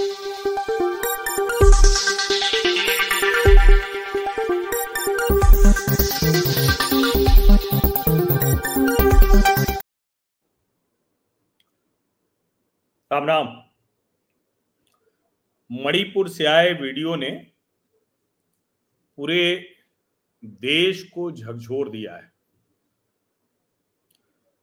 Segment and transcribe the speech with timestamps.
[0.00, 0.12] राम राम।
[15.72, 17.46] मणिपुर से आए वीडियो ने
[19.16, 19.74] पूरे
[20.44, 22.32] देश को झकझोर दिया है।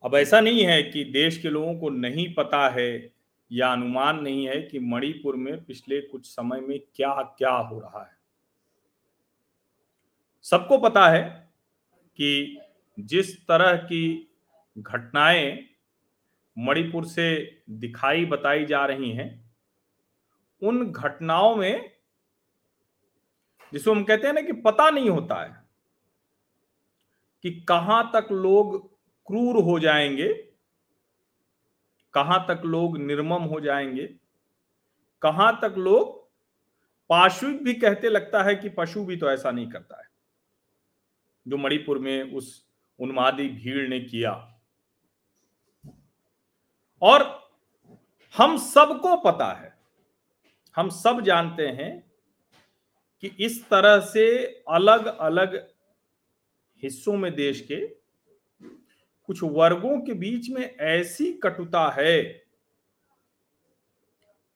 [0.03, 3.14] अब ऐसा नहीं है कि देश के लोगों को नहीं पता है
[3.51, 8.03] या अनुमान नहीं है कि मणिपुर में पिछले कुछ समय में क्या क्या हो रहा
[8.03, 8.17] है।
[10.41, 11.49] सबको पता है
[12.17, 12.59] कि
[12.99, 14.31] जिस तरह की
[14.77, 15.69] घटनाएँ
[16.57, 19.53] मणिपुर से दिखाई बताई जा रही हैं,
[20.61, 21.91] उन घटनाओं में
[23.73, 25.65] जिसको हम कहते हैं ना कि पता नहीं होता है
[27.43, 28.87] कि कहाँ तक लोग
[29.27, 30.54] क्रूर हो जाएँगे
[32.15, 34.07] कहाँ तक लोग निर्मम हो जाएँगे?
[35.21, 36.23] कहाँ तक लोग
[37.09, 40.07] पाशविक भी कहते लगता है कि पशु भी तो ऐसा नहीं करता है।
[41.47, 42.67] जो मणिपुर में उस
[42.99, 44.31] उन्मादी भीड़ ने किया।
[47.01, 47.23] और
[48.35, 49.73] हम सबको पता है,
[50.75, 52.11] हम सब जानते हैं
[53.21, 55.55] कि इस तरह से अलग अलग
[56.83, 58.04] हिस्सों में देश के
[59.27, 62.45] कुछ वर्गों के बीच में ऐसी कटुता है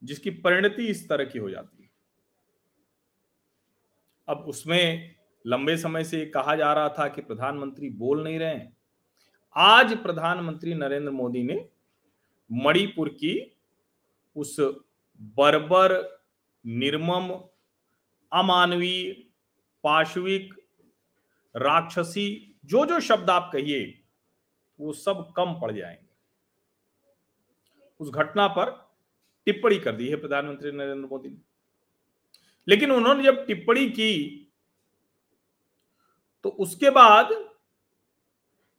[0.04, 1.90] जिसकी परिणति इस तरह की हो जाती है।
[4.28, 5.16] अब उसमें
[5.48, 8.78] लंबे समय से कहा जा रहा था कि प्रधानमंत्री बोल नहीं रहे हैं।
[9.56, 11.70] आज प्रधानमंत्री नरेंद्र मोदी ने
[12.52, 13.58] मणिपुर की
[14.36, 14.56] उस
[15.22, 16.20] बर्बर,
[16.66, 17.30] निर्मम,
[18.32, 19.12] अमानवीय,
[19.84, 20.54] पाशविक,
[21.56, 23.99] राक्षसी जो जो शब्द आप कहिए
[24.80, 26.08] वो सब कम पड़ जाएँगे।
[28.00, 28.90] उस घटना पर
[29.46, 31.38] टिप्पणी कर दी है प्रधानमंत्री नरेंद्र मोदी ने।
[32.68, 34.46] लेकिन उन्होंने जब टिप्पणी की
[36.44, 37.56] तो उसके बाद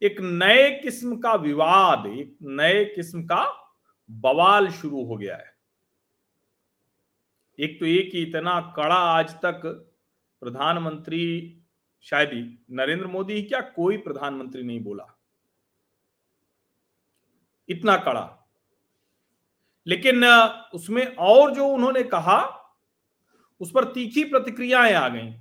[0.02, 3.72] एक नए किस्म का विवाद, एक नए किस्म का
[4.10, 5.54] बवाल शुरू हो गया है।
[7.58, 9.91] एक तो एक ही इतना कड़ा आज तक
[10.41, 11.56] प्रधानमंत्री,
[12.00, 15.19] शायद ही नरेंद्र मोदी क्या कोई प्रधानमंत्री नहीं बोला।
[17.70, 18.36] इतना कड़ा।
[19.86, 20.25] लेकिन
[20.75, 22.38] उसमें और जो उन्होंने कहा,
[23.60, 25.32] उस पर तीखी प्रतिक्रियाएँ आ गई।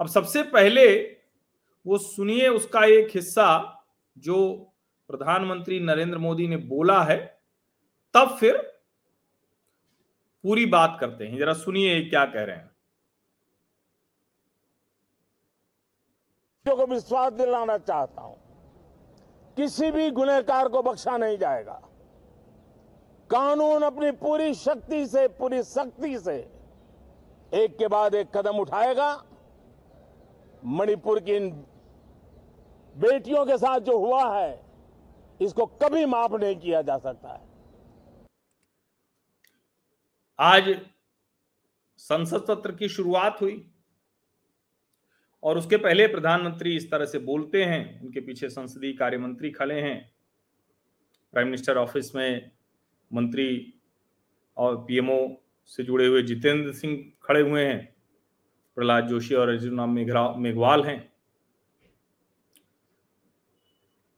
[0.00, 1.16] अब सबसे पहले
[1.86, 3.48] वो सुनिए उसका एक हिस्सा
[4.18, 4.38] जो
[5.08, 7.40] प्रधानमंत्री नरेंद्र मोदी ने बोला है,
[8.14, 8.56] तब फिर
[10.44, 12.70] पूरी बात करते हैं। जरा सुनिए क्या कह रहे हैं।
[16.66, 18.49] को विश्वास दिलाना चाहता हूँ।
[19.60, 21.72] किसी भी गुनहगार को बख्शा नहीं जाएगा।
[23.30, 26.36] कानून अपनी पूरी शक्ति से, पूरी शक्ति से
[27.54, 29.24] एक के बाद एक कदम उठाएगा।
[30.64, 31.50] मणिपुर की इन
[32.96, 34.64] बेटियों के साथ जो हुआ है,
[35.40, 37.40] इसको कभी माफ़ नहीं किया जा सकता है।
[40.38, 40.80] आज
[41.98, 43.69] संसद सत्र की शुरुआत हुई।
[45.42, 49.80] और उसके पहले प्रधानमंत्री इस तरह से बोलते हैं, उनके पीछे संसदीय कार्य मंत्री खड़े
[49.80, 50.12] हैं।
[51.32, 52.50] प्राइम मिनिस्टर ऑफ़िस में
[53.10, 53.74] मंत्री
[54.56, 57.94] और पीएमओ से जुड़े हुए जितेंद्र सिंह खड़े हुए हैं।
[58.76, 59.80] प्रहलाद जोशी और अर्जुन
[60.38, 61.12] मेघवाल हैं।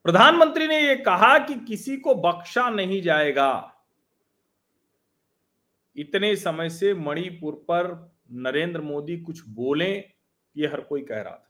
[0.05, 3.69] प्रधानमंत्री ने यह कहा कि किसी को बख्शा नहीं जाएगा।
[5.97, 9.93] इतने समय से मणिपुर पर नरेंद्र मोदी कुछ बोले
[10.57, 11.49] ये हर कोई कह रहा था।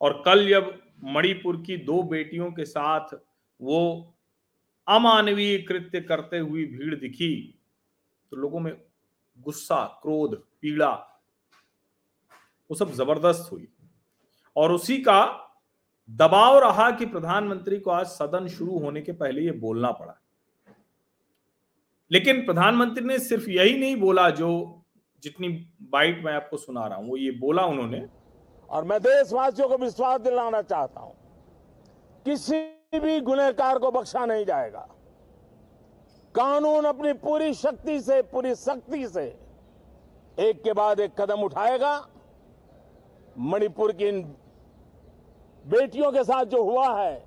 [0.00, 3.14] और कल जब मणिपुर की दो बेटियों के साथ
[3.60, 4.14] वो
[4.88, 7.58] अमानवीय कृत्य करते हुई भीड़ दिखी
[8.30, 8.82] तो लोगों में
[9.38, 11.22] गुस्सा, क्रोध, पीड़ा,
[12.70, 13.68] वो सब ज़बरदस्त हुई।
[14.56, 15.42] और उसी का
[16.10, 20.20] दबाव रहा कि प्रधानमंत्री को आज सदन शुरू होने के पहले ये बोलना पड़ा।
[22.10, 24.75] लेकिन प्रधानमंत्री ने सिर्फ़ यही नहीं बोला जो
[25.26, 25.48] जितनी
[25.92, 28.06] बाइट मैं आपको सुना रहा हूँ, वो ये बोला उन्होंने।
[28.68, 31.14] और मैं देशवासियों को विश्वास दिलाना चाहता हूँ,
[32.26, 34.86] किसी भी गुनहगार को बख्शा नहीं जाएगा।
[36.34, 39.24] कानून अपनी पूरी शक्ति से, पूरी शक्ति से
[40.38, 41.94] एक के बाद एक कदम उठाएगा।
[43.40, 44.22] मणिपुर की इन
[45.64, 47.22] बेटियों के साथ जो हुआ है,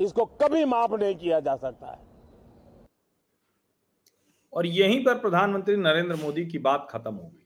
[0.00, 1.98] इसको कभी माफ़ नहीं किया जा सकता है।
[4.54, 7.40] और यहीं पर प्रधानमंत्री नरेंद्र मोदी की बात खत्म हो गई।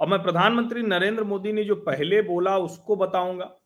[0.00, 3.56] अब मैं प्रधानमंत्री नरेंद्र मोदी ने जो पहले बोला, उसको बताऊँगा।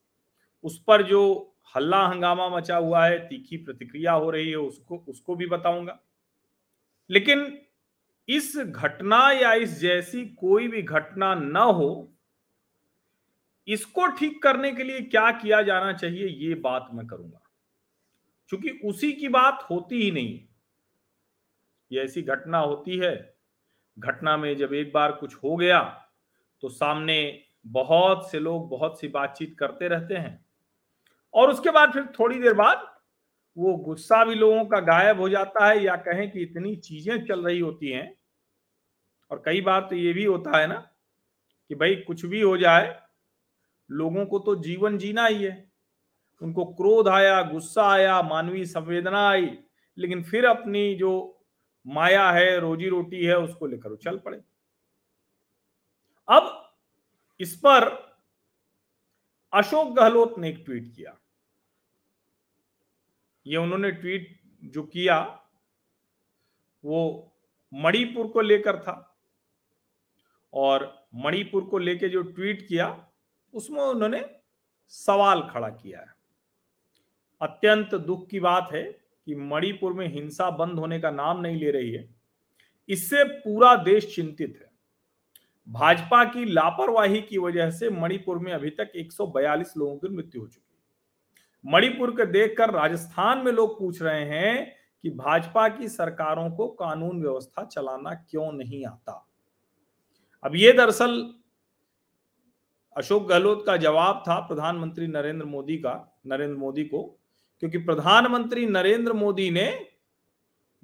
[0.65, 5.37] उस पर जो हल्ला हंगामा मचा हुआ है, तीखी प्रतिक्रिया हो रही है, उसको उसको
[5.37, 6.01] भी बताऊँगा।
[7.11, 7.59] लेकिन
[8.29, 12.13] इस घटना या इस जैसी कोई भी घटना न हो,
[13.69, 17.41] इसको ठीक करने के लिए क्या किया जाना चाहिए, ये बात मैं करूँगा।
[18.49, 20.41] क्योंकि उसी की बात होती ही नहीं
[21.95, 23.15] ये ऐसी घटना होती है।
[23.97, 25.81] घटना में जब एक बार कुछ हो गया
[26.63, 27.17] तो सामने
[27.67, 30.45] बहुत से लोग बहुत सी बातचीत करते रहते हैं।
[31.35, 32.87] और उसके बाद फिर थोड़ी देर बाद
[33.57, 37.45] वो गुस्सा भी लोगों का गायब हो जाता है या कहें कि इतनी चीज़ें चल
[37.45, 38.15] रही होती हैं।
[39.31, 40.77] और कई बार तो ये भी होता है ना
[41.71, 42.99] कि भाई कुछ भी हो जाए,
[43.91, 45.73] लोगों को तो जीवन जीना ही है।
[46.43, 49.51] उनको क्रोध आया, गुस्सा आया, मानवीय संवेदना आई,
[49.99, 51.34] लेकिन फिर अपनी जो
[51.87, 54.41] माया है, रोजी रोटी है, उसको लेकर वो चल पड़े।
[56.29, 56.75] अब
[57.41, 57.89] इस पर
[59.53, 61.21] अशोक गहलोत ने एक ट्वीट किया।
[63.47, 65.41] ये उन्होंने ट्वीट जो किया,
[66.85, 67.33] वो
[67.75, 69.17] मणिपुर को लेकर था
[70.53, 73.09] और मणिपुर को लेकर जो ट्वीट किया,
[73.55, 74.41] उसमें उन्होंने
[74.89, 76.15] सवाल खड़ा किया है।
[77.41, 81.71] अत्यंत दुख की बात है कि मणिपुर में हिंसा बंद होने का नाम नहीं ले
[81.71, 82.15] रही है।
[82.89, 84.71] इससे पूरा देश चिंतित है।
[85.69, 90.47] भाजपा की लापरवाही की वजह से मणिपुर में अभी तक 142 लोगों की मृत्यु हो
[90.49, 90.85] चुकी है।
[91.73, 94.73] मणिपुर को देखकर राजस्थान में लोग पूछ रहे हैं
[95.03, 99.29] कि भाजपा की सरकारों को कानून व्यवस्था चलाना क्यों नहीं आता?
[100.45, 101.35] अब ये दरअसल
[102.97, 107.21] अशोक गहलोत का जवाब था प्रधानमंत्री नरेंद्र मोदी का, नरेंद्र मोदी को।
[107.65, 109.89] क्योंकि प्रधानमंत्री नरेंद्र मोदी ने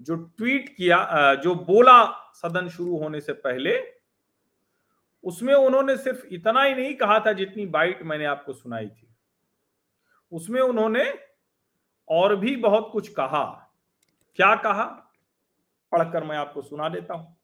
[0.01, 2.05] जो ट्वीट किया जो बोला
[2.35, 3.93] सदन शुरू होने से पहले,
[5.25, 9.15] उसमें उन्होंने सिर्फ़ इतना ही नहीं कहा था जितनी बाइट मैंने आपको सुनाई थी।
[10.33, 11.05] उसमें उन्होंने
[12.09, 13.45] और भी बहुत कुछ कहा।
[14.35, 14.85] क्या कहा?
[15.93, 17.37] पढ़कर मैं आपको सुना देता हूँ।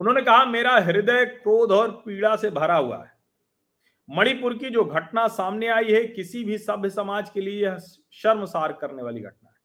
[0.00, 3.15] उन्होंने कहा, मेरा हृदय क्रोध और पीड़ा से भरा हुआ है।
[4.10, 7.76] मणिपुर की जो घटना सामने आई है, किसी भी सभ्य समाज के लिए यह
[8.12, 9.56] शर्मसार करने वाली घटना है।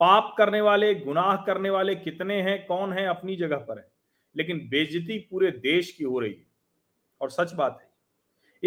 [0.00, 3.92] पाप करने वाले, गुनाह करने वाले कितने हैं, कौन है, अपनी जगह पर है।
[4.36, 6.46] लेकिन बेजती पूरे देश की हो रही है।
[7.20, 7.88] और सच बात है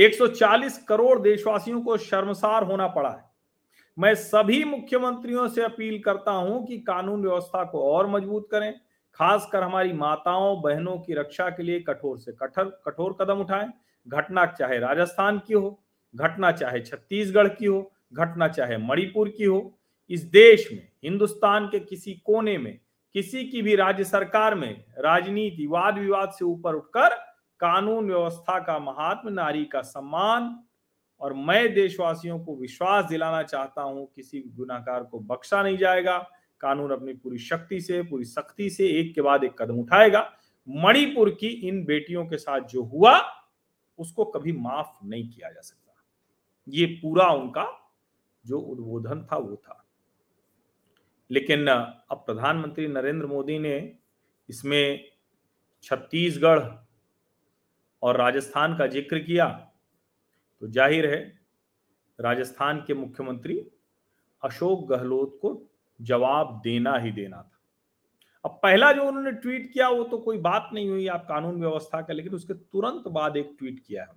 [0.03, 3.23] 140 करोड़ देशवासियों को शर्मसार होना पड़ा है।
[4.00, 8.79] मैं सभी मुख्यमंत्रियों से अपील करता हूँ कि कानून व्यवस्था को और मज़बूत करें,
[9.13, 13.69] खासकर हमारी माताओं, बहनों की रक्षा के लिए कठोर से कठोर कठोर कदम उठाएँ
[14.07, 15.80] घटना चाहे राजस्थान की हो,
[16.16, 19.78] घटना चाहे छत्तीसगढ़ की हो, घटना चाहे मणिपुर की हो,
[20.10, 22.80] इस देश में, हिंदुस्तान के किसी कोने में,
[23.16, 27.16] किसी की भी राज्य सरकार में राजनीति वाद विवाद से ऊपर उठकर
[27.60, 30.56] कानून व्यवस्था का महात्म नारी का सम्मान
[31.22, 36.18] और मैं देशवासियों को विश्वास दिलाना चाहता हूँ, किसी गुनाकार को बख्शा नहीं जाएगा।
[36.62, 40.30] कानून अपनी पूरी शक्ति से, पूरी सख्ती से एक के बाद एक कदम उठाएगा।
[40.68, 43.18] मणिपुर की इन बेटियों के साथ जो हुआ
[44.00, 45.94] उसको कभी माफ़ नहीं किया जा सकता।
[46.68, 47.68] ये पूरा उनका
[48.45, 49.81] जो उद्बोधन था, वो था।
[51.30, 53.77] लेकिन, अब प्रधानमंत्री नरेंद्र मोदी ने
[54.50, 55.12] इसमें
[55.83, 56.62] छत्तीसगढ़
[58.03, 59.47] और राजस्थान का ज़िक्र किया
[60.62, 61.21] तो ज़ाहिर है,
[62.19, 63.57] राजस्थान के मुख्यमंत्री
[64.44, 65.51] अशोक गहलोत को
[66.00, 67.55] जवाब देना ही देना था।
[68.45, 72.02] अब पहला जो उन्होंने ट्वीट किया, वो तो कोई बात नहीं हुई आप कानून व्यवस्था
[72.02, 74.09] का, लेकिन उसके तुरंत बाद एक ट्वीट किया है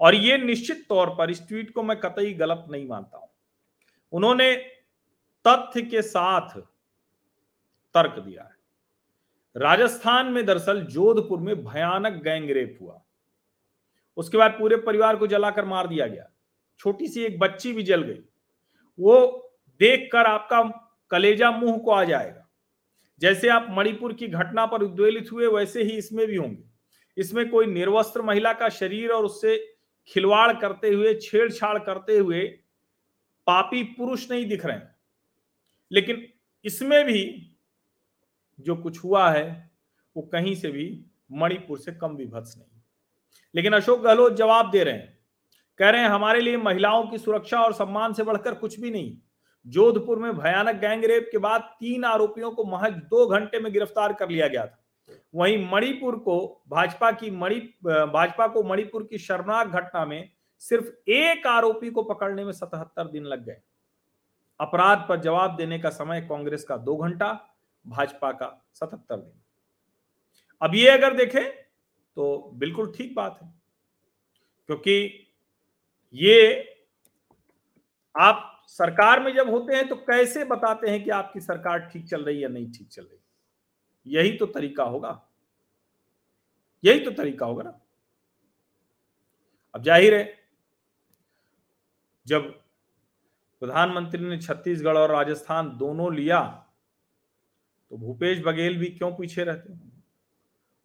[0.00, 3.28] और ये निश्चित तौर पर, इस ट्वीट को मैं कतई गलत नहीं मानता हूँ।
[4.12, 4.54] उन्होंने
[5.44, 6.58] तथ्य के साथ
[7.94, 8.56] तर्क दिया है।
[9.56, 13.00] राजस्थान में दरअसल जोधपुर में भयानक गैंग रेप हुआ।
[14.16, 16.28] उसके बाद पूरे परिवार को जलाकर मार दिया गया।
[16.80, 18.22] छोटी सी एक बच्ची भी जल गई।
[18.98, 19.16] वो
[19.80, 20.62] देखकर आपका
[21.10, 22.41] कलेजा मुँह को आ जाएगा।
[23.22, 26.64] जैसे आप मणिपुर की घटना पर उद्वेलित हुए, वैसे ही इसमें भी होंगे।
[27.18, 29.74] इसमें कोई निर्वस्त्र महिला का शरीर और उससे
[30.08, 32.44] खिलवाड़ करते हुए, छेड़छाड़ करते हुए
[33.46, 34.96] पापी पुरुष नहीं दिख रहे हैं।
[35.92, 36.26] लेकिन
[36.64, 37.52] इसमें भी
[38.60, 39.70] जो कुछ हुआ है,
[40.16, 42.80] वो कहीं से भी मणिपुर से कम विभत्स नहीं।
[43.54, 45.18] लेकिन अशोक गहलोत जवाब दे रहे हैं,
[45.78, 49.18] कह रहे हैं, हमारे लिए महिलाओं की सुरक्षा और सम्मान से बढ़कर कुछ भी नहीं।
[49.66, 54.28] जोधपुर में भयानक गैंगरेप के बाद तीन आरोपियों को महज दो घंटे में गिरफ़्तार कर
[54.28, 54.78] लिया गया था।
[55.34, 56.38] वहीं मणिपुर को
[56.68, 60.30] भाजपा की मणि भाजपा को मणिपुर की शर्मनाक घटना में
[60.62, 63.60] सिर्फ़ एक आरोपी को पकड़ने में सतहत्तर दिन लग गए।
[64.60, 67.32] अपराध पर जवाब देने का समय कांग्रेस का दो घंटा,
[67.86, 69.40] भाजपा का सतहत्तर दिन।
[70.62, 71.50] अब ये अगर देखें
[72.16, 73.48] तो बिल्कुल ठीक बात है,
[74.68, 75.28] क्योंकि
[76.14, 76.68] ये
[78.14, 82.24] आप सरकार में जब होते हैं तो कैसे बताते हैं कि आपकी सरकार ठीक चल
[82.24, 83.18] रही है या नहीं ठीक चल रही?
[84.06, 85.20] यही तो तरीका होगा।
[86.84, 87.78] यही तो तरीका होगा ना।
[89.74, 90.38] अब ज़ाहिर है,
[92.26, 92.50] जब
[93.62, 96.40] प्रधानमंत्री ने छत्तीसगढ़ और राजस्थान दोनों लिया
[97.90, 100.02] तो भूपेश बघेल भी क्यों पीछे रहते हैं?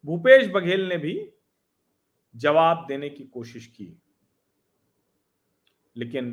[0.04, 1.14] भूपेश बघेल ने भी
[2.34, 3.96] जवाब देने की कोशिश की।
[5.96, 6.32] लेकिन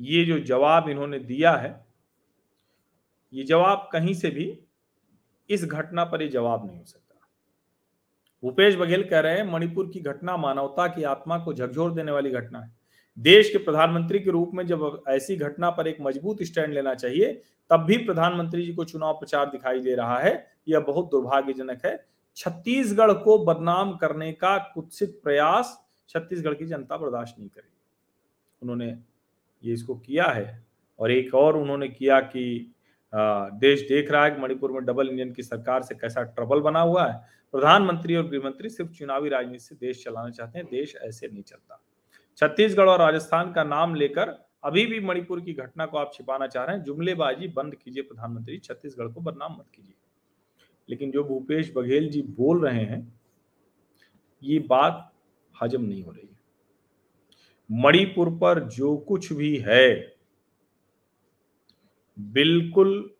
[0.00, 1.86] ये जो जवाब इन्होंने दिया है,
[3.32, 4.58] ये जवाब कहीं से भी
[5.50, 7.28] इस घटना पर ये जवाब नहीं हो सकता।
[8.42, 12.30] भूपेश बघेल कह रहे हैं, मणिपुर की घटना मानवता की आत्मा को झकझोर देने वाली
[12.30, 12.76] घटना है।
[13.18, 17.42] देश के प्रधानमंत्री के रूप में जब ऐसी घटना पर एक मज़बूत स्टैंड लेना चाहिए,
[17.70, 22.06] तब भी प्रधानमंत्री जी को चुनाव प्रचार दिखाई दे रहा है। यह बहुत दुर्भाग्यजनक है।
[22.36, 27.78] छत्तीसगढ़ को बदनाम करने का कुत्सित प्रयास छत्तीसगढ़ की जनता बर्दाश्त नहीं करेगी।
[28.62, 29.09] उन्होंने
[29.64, 30.66] ये इसको किया है।
[30.98, 32.74] और एक और उन्होंने किया कि
[33.12, 36.80] देश देख रहा है कि मणिपुर में डबल इंजन की सरकार से कैसा ट्रबल बना
[36.80, 37.18] हुआ है।
[37.54, 41.82] प्रधानमंत्री और गृहमंत्री सिर्फ़ चुनावी राजनीति से देश चलाना चाहते हैं, देश ऐसे नहीं चलता।
[42.38, 44.28] छत्तीसगढ़ और राजस्थान का नाम लेकर
[44.64, 48.58] अभी भी मणिपुर की घटना को आप छिपाना चाह रहे हैं, जुमलेबाजी बंद कीजिए प्रधानमंत्री,
[48.58, 49.94] छत्तीसगढ़ को बदनाम मत कीजिए।
[50.88, 53.20] लेकिन जो भूपेश बघेल जी बोल रहे हैं,
[54.42, 55.12] ये बात
[55.62, 56.28] हजम नहीं हो रही।
[57.70, 60.16] मणिपुर पर जो कुछ भी है,
[62.18, 63.10] बिल्कुल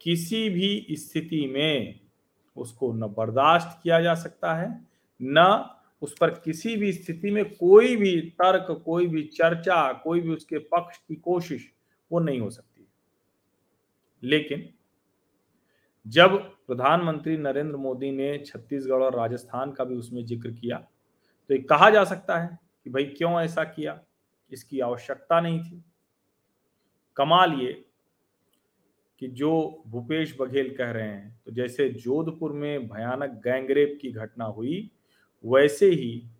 [0.00, 2.00] किसी भी स्थिति में
[2.56, 4.68] उसको न बर्दाश्त किया जा सकता है,
[5.20, 5.70] न
[6.02, 10.58] उस पर किसी भी स्थिति में कोई भी तर्क, कोई भी चर्चा, कोई भी उसके
[10.58, 11.70] पक्ष की कोशिश
[12.10, 12.86] वो नहीं हो सकती।
[14.22, 14.68] लेकिन
[16.06, 20.76] जब प्रधानमंत्री नरेंद्र मोदी ने छत्तीसगढ़ और राजस्थान का भी उसमें ज़िक्र किया
[21.50, 24.00] तो ये कहा जा सकता है कि भाई क्यों ऐसा किया?
[24.50, 25.84] इसकी आवश्यकता नहीं थी।
[27.16, 27.72] कमाल ये
[29.18, 34.44] कि जो भूपेश बघेल कह रहे हैं तो जैसे जोधपुर में भयानक गैंगरेप की घटना
[34.44, 34.90] हुई,
[35.44, 36.30] वैसे ही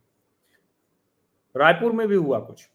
[1.56, 2.68] रायपुर में भी हुआ कुछ।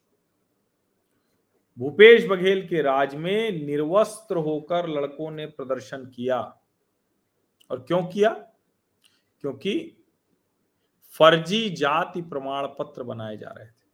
[1.77, 6.41] भूपेश बघेल के राज में निर्वस्त्र होकर लड़कों ने प्रदर्शन किया।
[7.71, 8.29] और क्यों किया?
[9.41, 10.00] क्योंकि
[11.19, 13.89] फर्जी जाति प्रमाण पत्र बनाए जा रहे थे।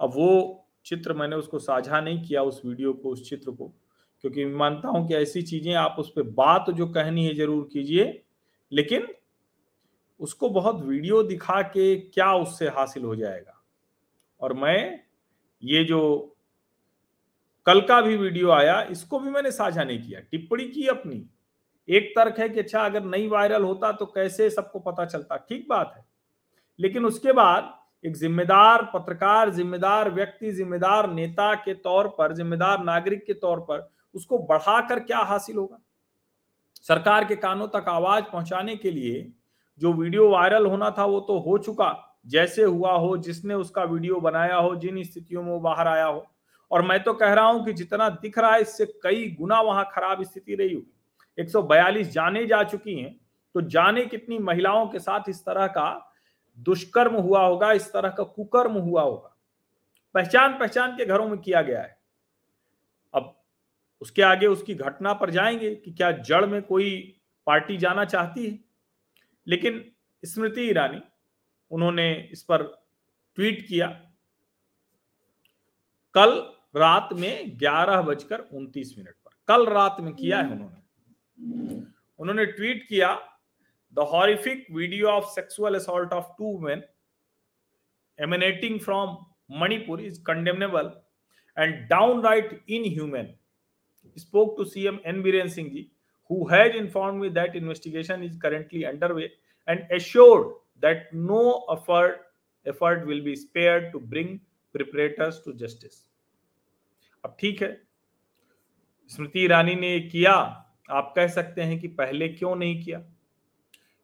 [0.00, 3.66] अब वो चित्र मैंने उसको साझा नहीं किया उस वीडियो को, उस चित्र को,
[4.24, 8.22] क्योंकि मानता हूँ कि ऐसी चीज़ें आप उस पर बात जो कहनी है ज़रूर कीजिए,
[8.72, 9.06] लेकिन
[10.20, 13.60] उसको बहुत वीडियो दिखा के क्या उससे हासिल हो जाएगा।
[14.40, 15.00] और मैं
[15.62, 16.00] ये जो
[17.66, 21.24] कल का भी वीडियो आया, इसको भी मैंने साझा नहीं किया, टिप्पणी की अपनी।
[21.88, 25.36] एक तर्क है कि अच्छा अगर नहीं वायरल होता तो कैसे सबको पता चलता?
[25.36, 26.04] ठीक बात है।
[26.78, 27.72] लेकिन उसके बाद
[28.04, 33.88] एक जिम्मेदार पत्रकार, जिम्मेदार व्यक्ति, जिम्मेदार नेता के तौर पर, जिम्मेदार नागरिक के तौर पर
[34.14, 35.78] उसको बढ़ाकर क्या हासिल होगा?
[36.82, 39.32] सरकार के कानों तक आवाज़ पहुँचाने के लिए
[39.80, 44.20] जो वीडियो वायरल होना था वो तो हो चुका। जैसे हुआ हो, जिसने उसका वीडियो
[44.20, 46.26] बनाया हो, जिन स्थितियों में वो बाहर आया हो।
[46.70, 49.88] और मैं तो कह रहा हूँ कि जितना दिख रहा है, इससे कई गुना वहाँ
[49.92, 50.93] खराब स्थिति रही होगी।
[51.38, 53.20] 142 जाने जा चुकी हैं
[53.54, 56.12] तो जाने कितनी महिलाओं के साथ इस तरह का
[56.58, 59.36] दुष्कर्म हुआ होगा इस तरह का कुकर्म हुआ होगा?
[60.14, 61.98] पहचान पहचान के घरों में किया गया है।
[63.14, 63.42] अब
[64.00, 68.58] उसके आगे उसकी घटना पर जाएँगे कि क्या जड़ में कोई पार्टी जाना चाहती है?
[69.48, 69.92] लेकिन
[70.24, 71.02] स्मृति ईरानी
[71.70, 72.62] उन्होंने इस पर
[73.34, 73.86] ट्वीट किया।
[76.14, 80.83] कल रात में ग्यारह बजकर उनतीस मिनट पर कल रात में किया है उन्होंने।
[81.38, 83.14] उन्होंने ट्वीट किया
[83.96, 86.82] the horrific video of sexual assault of two women
[88.18, 89.16] emanating from
[89.60, 90.90] Manipur is condemnable
[91.56, 91.74] and
[92.24, 92.60] downright
[92.94, 93.34] inhuman
[94.16, 95.90] spoke to C M N Biren Singh ji
[96.30, 99.24] who has inform me that investigation is currently under way
[99.68, 100.48] and assured
[100.82, 101.42] that no
[101.76, 104.38] effort effort will be spare to bring
[104.74, 106.02] perpetrators to justice
[107.24, 107.72] अब ठीक है।
[109.10, 110.34] स्मृति ईरानी ने किया
[110.90, 113.02] आप कह सकते हैं कि पहले क्यों नहीं किया?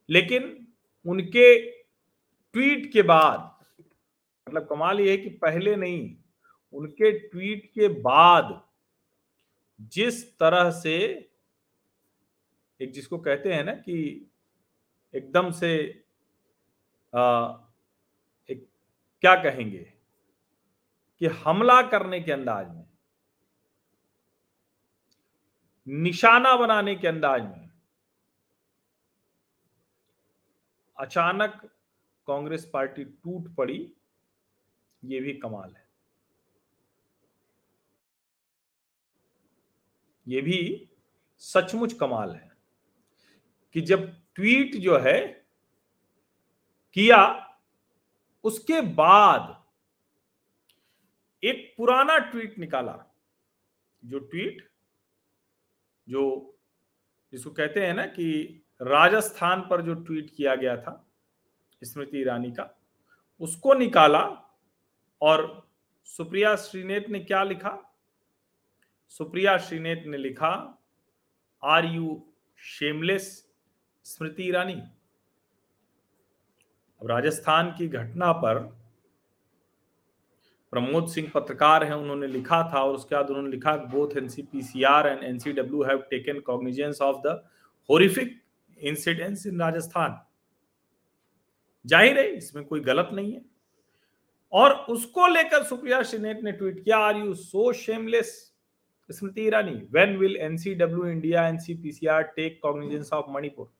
[0.08, 0.66] लेकिन
[1.06, 1.70] उनके
[2.52, 3.64] ट्वीट के बाद
[4.48, 6.16] मतलब कमाल ये है कि पहले नहीं
[6.72, 8.62] उनके ट्वीट के बाद
[9.80, 10.96] जिस तरह से
[12.80, 14.26] एक जिसको कहते हैं ना कि
[15.14, 16.02] एकदम से
[17.14, 17.54] आ,
[18.50, 18.68] एक
[19.20, 19.92] क्या कहेंगे
[21.18, 22.89] कि हमला करने के अंदाज में
[25.88, 27.70] निशाना बनाने के अंदाज में।
[30.98, 31.60] अचानक
[32.26, 33.92] कांग्रेस पार्टी टूट पड़ी,
[35.04, 35.88] ये भी कमाल है।
[40.28, 40.88] ये भी
[41.38, 42.50] सचमुच कमाल है
[43.74, 45.20] कि जब ट्वीट जो है
[46.94, 47.46] किया,
[48.44, 49.56] उसके बाद
[51.42, 52.98] एक पुराना ट्वीट निकाला।
[54.04, 54.69] जो ट्वीट
[56.08, 56.54] जो
[57.32, 61.10] जिसको कहते हैं ना कि राजस्थान पर जो ट्वीट किया गया था,
[61.84, 62.78] स्मृति ईरानी का,
[63.40, 64.52] उसको निकाला
[65.20, 65.68] और
[66.04, 67.96] सुप्रिया श्रीनेत ने क्या लिखा?
[69.08, 70.82] सुप्रिया श्रीनेत ने लिखा
[71.64, 73.50] are you shameless
[74.04, 74.82] Smriti Irani?
[77.00, 78.79] अब राजस्थान की घटना पर
[80.72, 85.22] प्रमोद सिंह पत्रकार हैं, उन्होंने लिखा था और उसके बाद उन्होंने लिखा both NCPCR and
[85.24, 87.40] NCW have taken cognizance of the
[87.88, 88.36] horrific
[88.78, 90.18] incidents in Rajasthan
[91.84, 93.42] ज़ाहिर है, इसमें कोई गलत नहीं है।
[94.52, 98.30] और उसको लेकर सुप्रिया श्रीनेट ने ट्वीट किया are you so shameless
[99.10, 103.70] Smriti Irani when will NCW India NCPCR take cognizance of Manipur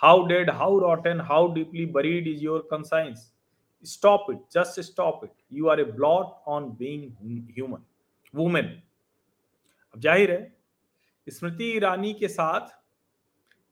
[0.00, 3.32] how dead how rotten how deeply buried is your conscience
[3.82, 4.38] stop it.
[4.52, 5.32] Just stop it.
[5.50, 7.16] You are a blot on being
[7.54, 7.82] human.
[8.34, 8.82] Woman.
[9.94, 10.56] अब ज़ाहिर है,
[11.28, 12.68] स्मृति ईरानी के साथ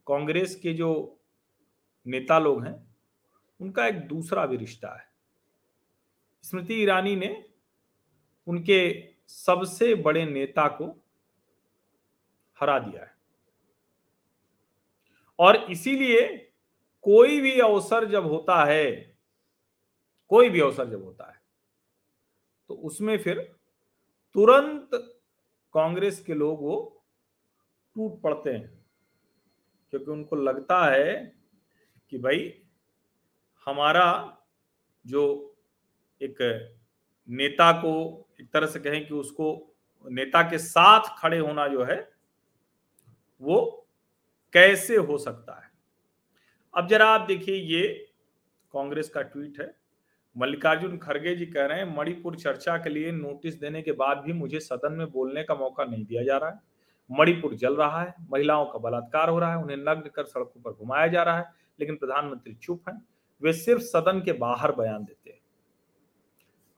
[0.07, 1.21] कांग्रेस के जो
[2.07, 2.77] नेता लोग हैं,
[3.61, 5.09] उनका एक दूसरा भी रिश्ता है।
[6.43, 7.45] स्मृति ईरानी ने
[8.47, 8.81] उनके
[9.29, 10.87] सबसे बड़े नेता को
[12.61, 13.13] हरा दिया है।
[15.39, 16.27] और इसीलिए
[17.03, 19.14] कोई भी अवसर जब होता है
[20.35, 21.41] कोई भी अवसर जब होता है
[22.71, 23.41] तो उसमें फिर
[24.35, 24.91] तुरंत
[25.75, 26.77] कांग्रेस के लोग वो
[27.97, 28.69] टूट पड़ते हैं,
[29.93, 31.15] क्योंकि उनको लगता है
[32.13, 32.53] कि भाई
[33.67, 34.07] हमारा
[35.05, 35.23] जो
[36.21, 36.39] एक
[37.29, 37.93] नेता को
[38.41, 39.47] एक तरह से कहें कि उसको
[40.05, 41.97] नेता के साथ खड़े होना जो है,
[43.41, 43.87] वो
[44.53, 45.71] कैसे हो सकता है?
[46.75, 47.89] अब जरा आप देखिए ये
[48.75, 49.75] कांग्रेस का ट्वीट है।
[50.37, 54.33] मल्लिकार्जुन खड़गे जी कह रहे हैं, मणिपुर चर्चा के लिए नोटिस देने के बाद भी
[54.33, 56.61] मुझे सदन में बोलने का मौका नहीं दिया जा रहा है।
[57.11, 60.73] मणिपुर जल रहा है, महिलाओं का बलात्कार हो रहा है, उन्हें नग्न कर सड़कों पर
[60.73, 61.45] घुमाया जा रहा है,
[61.81, 63.01] लेकिन प्रधानमंत्री चुप हैं।
[63.43, 65.39] वे सिर्फ़ सदन के बाहर बयान देते हैं।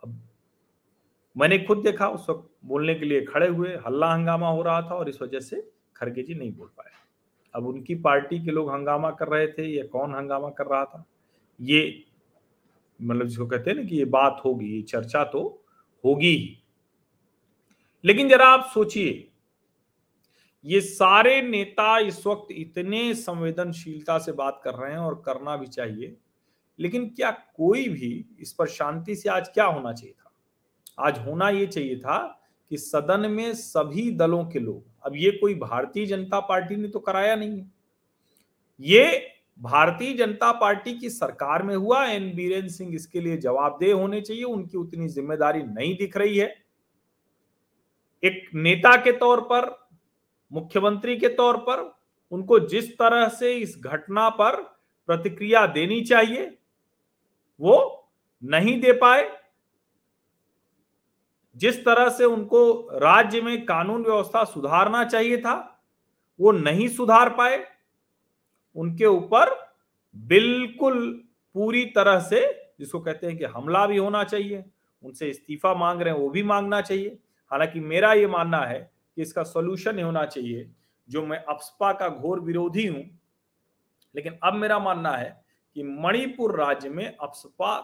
[0.03, 0.21] अब
[1.37, 4.95] मैंने खुद देखा, उस वक्त बोलने के लिए खड़े हुए, हल्ला हंगामा हो रहा था
[4.95, 6.90] और इस वजह से खड़गे जी नहीं बोल पाए।
[7.55, 11.05] अब उनकी पार्टी के लोग हंगामा कर रहे थे या कौन हंगामा कर रहा था,
[11.61, 12.05] ये
[13.01, 15.65] मतलब जिसको कहते हैं ना कि ये बात होगी, ये चर्चा तो
[16.05, 16.63] होगी ही।
[18.05, 19.29] लेकिन जरा आप सोचिए,
[20.65, 25.67] ये सारे नेता इस वक्त इतने संवेदनशीलता से बात कर रहे हैं और करना भी
[25.67, 26.17] चाहिए,
[26.79, 30.33] लेकिन क्या कोई भी इस पर शांति से आज क्या होना चाहिए था?
[30.99, 32.19] आज होना ये चाहिए था
[32.71, 36.99] कि सदन में सभी दलों के लोग, अब ये कोई भारतीय जनता पार्टी ने तो
[36.99, 37.71] कराया नहीं है।
[38.81, 44.21] ये भारतीय जनता पार्टी की सरकार में हुआ, एन बीरेन सिंह इसके लिए जवाबदेह होने
[44.21, 46.55] चाहिए, उनकी उतनी ज़िम्मेदारी नहीं दिख रही है।
[48.23, 49.69] एक नेता के तौर पर,
[50.53, 51.95] मुख्यमंत्री के तौर पर,
[52.33, 54.57] उनको जिस तरह से इस घटना पर
[55.09, 56.59] प्रतिक्रिया देनी चाहिए,
[57.61, 58.09] वो
[58.42, 59.31] नहीं दे पाए।
[61.57, 65.83] जिस तरह से उनको राज्य में कानून व्यवस्था सुधारना चाहिए था,
[66.40, 67.57] वो नहीं सुधार पाए।
[68.77, 69.73] उनके ऊपर
[70.17, 74.65] बिल्कुल पूरी तरह से जिसको कहते हैं कि हमला भी होना चाहिए,
[75.03, 77.19] उनसे इस्तीफा मांग रहे हैं, वो भी मांगना चाहिए।
[77.51, 80.71] हालाँकि मेरा ये मानना है कि इसका सोल्यूशन होना चाहिए।
[81.11, 83.21] जो मैं अपस्पा का घोर विरोधी हूँ,
[84.15, 87.81] लेकिन अब मेरा मानना है कि मणिपुर राज्य में अपस्पा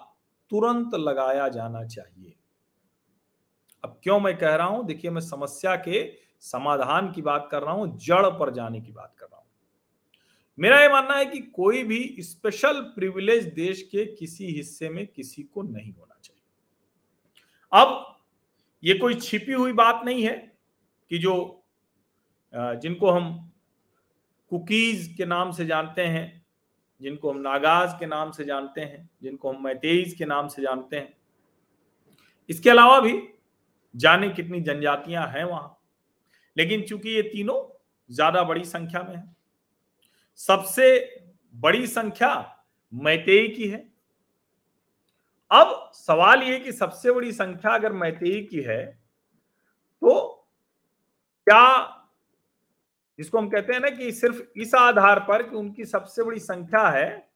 [0.50, 2.34] तुरंत लगाया जाना चाहिए।
[3.84, 4.86] अब क्यों मैं कह रहा हूँ?
[4.86, 9.14] देखिए, मैं समस्या के समाधान की बात कर रहा हूँ, जड़ पर जाने की बात
[9.18, 9.41] कर रहा हूँ।
[10.58, 15.42] मेरा यह मानना है कि कोई भी स्पेशल प्रिविलेज देश के किसी हिस्से में किसी
[15.44, 16.42] को नहीं होना चाहिए।
[17.72, 18.16] अब
[18.82, 20.36] ये कोई छिपी हुई बात नहीं है
[21.10, 21.34] कि जो
[22.54, 23.32] जिनको हम
[24.52, 26.44] कुकीज के नाम से जानते हैं,
[27.00, 30.96] जिनको हम नागाज के नाम से जानते हैं, जिनको हम मैतेज के नाम से जानते
[30.96, 31.14] हैं,
[32.50, 33.20] इसके अलावा भी
[33.94, 35.78] जाने कितनी जनजातियाँ हैं वहाँ।
[36.56, 37.60] लेकिन चूँकि ये तीनों
[38.10, 39.24] ज़्यादा बड़ी संख्या में है
[40.38, 40.86] सबसे
[41.54, 42.34] बड़ी संख्या
[42.92, 43.78] मैतेई की है।
[45.50, 48.84] अब सवाल यह कि सबसे बड़ी संख्या अगर मैतेई की है
[50.02, 50.28] तो
[51.46, 51.98] क्या
[53.18, 56.88] जिसको हम कहते हैं ना कि सिर्फ़ इस आधार पर कि उनकी सबसे बड़ी संख्या
[56.88, 57.28] है,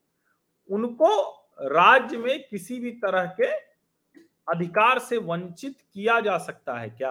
[0.69, 1.09] उनको
[1.63, 3.51] राज्य में किसी भी तरह के
[4.49, 7.11] अधिकार से वंचित किया जा सकता है क्या?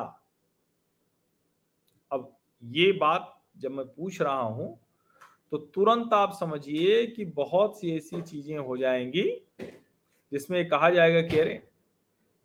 [2.12, 4.68] अब ये बात जब मैं पूछ रहा हूँ
[5.52, 9.24] तो तुरंत आप समझिए कि बहुत सी ऐसी चीज़ें हो जाएँगी
[10.32, 11.62] जिसमें कहा जाएगा कि अरे,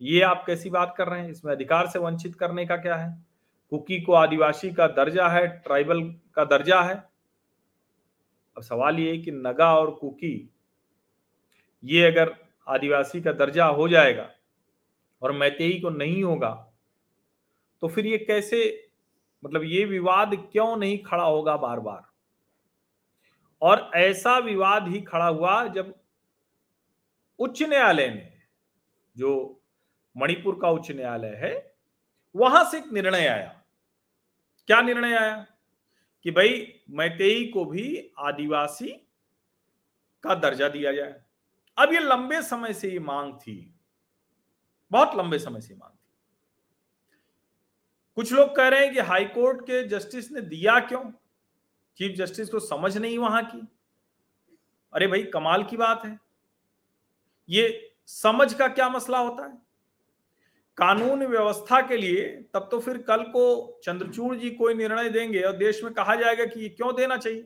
[0.01, 1.29] ये आप कैसी बात कर रहे हैं?
[1.31, 3.25] इसमें अधिकार से वंचित करने का क्या है?
[3.71, 6.01] कुकी को आदिवासी का दर्जा है, ट्राइबल
[6.35, 6.95] का दर्जा है।
[8.57, 10.49] अब सवाल ये कि नगा और कुकी,
[11.83, 12.33] ये अगर
[12.67, 14.29] आदिवासी का दर्जा हो जाएगा
[15.21, 16.49] और मैतेई को नहीं होगा
[17.81, 18.89] तो फिर ये कैसे
[19.43, 22.10] मतलब ये विवाद क्यों नहीं खड़ा होगा बार बार
[23.61, 25.99] और ऐसा विवाद ही खड़ा हुआ जब
[27.39, 28.37] उच्च न्यायालय ने,
[29.17, 29.61] जो
[30.17, 31.75] मणिपुर का उच्च न्यायालय है,
[32.35, 33.63] वहाँ से एक निर्णय आया।
[34.67, 35.47] क्या निर्णय आया?
[36.23, 38.89] कि भाई, मैतेई को भी आदिवासी
[40.23, 41.21] का दर्जा दिया जाए।
[41.77, 43.79] अब ये लंबे समय से ये मांग थी।
[44.91, 46.13] बहुत लंबे समय से मांग थी।
[48.15, 51.11] कुछ लोग कह रहे हैं कि हाईकोर्ट के जस्टिस ने दिया क्यों?
[52.01, 53.67] चीफ जस्टिस को समझ नहीं वहाँ की।
[54.93, 56.19] अरे भाई, कमाल की बात है।
[57.49, 59.57] ये समझ का क्या मसला होता है?
[60.77, 63.43] कानून व्यवस्था के लिए तब तो फिर कल को
[63.83, 67.45] चंद्रचूड़ जी कोई निर्णय देंगे और देश में कहा जाएगा कि ये क्यों देना चाहिए?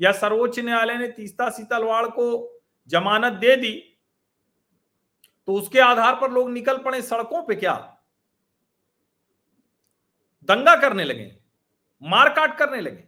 [0.00, 3.74] या सर्वोच्च न्यायालय ने तीस्ता सीतलवाड़ को जमानत दे दी
[5.48, 7.74] तो उसके आधार पर लोग निकल पड़े सड़कों पे क्या?
[10.44, 11.36] दंगा करने लगे,
[12.02, 13.07] मारकाट करने लगे।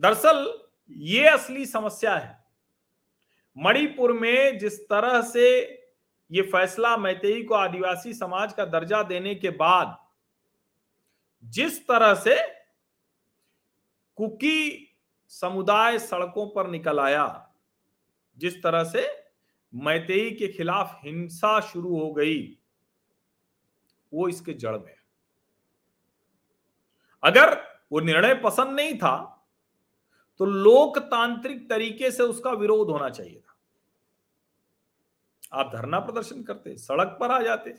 [0.00, 0.46] दरअसल
[0.90, 2.38] ये असली समस्या है।
[3.56, 5.48] मणिपुर में जिस तरह से
[6.30, 9.96] ये फैसला मैतेई को आदिवासी समाज का दर्जा देने के बाद
[11.44, 12.36] जिस तरह से
[14.18, 14.86] कुकी
[15.32, 17.52] समुदाय सड़कों पर निकल आया,
[18.38, 19.06] जिस तरह से
[19.72, 22.58] मैतेई के खिलाफ हिंसा शुरू हो गई,
[24.12, 24.94] वो इसके जड़ में
[27.22, 27.54] अगर
[27.92, 29.39] वो निर्णय पसंद नहीं था
[30.40, 33.56] तो लोकतांत्रिक तरीके से उसका विरोध होना चाहिए था।
[35.52, 37.70] आप धरना प्रदर्शन करते, सड़क पर आ जाते।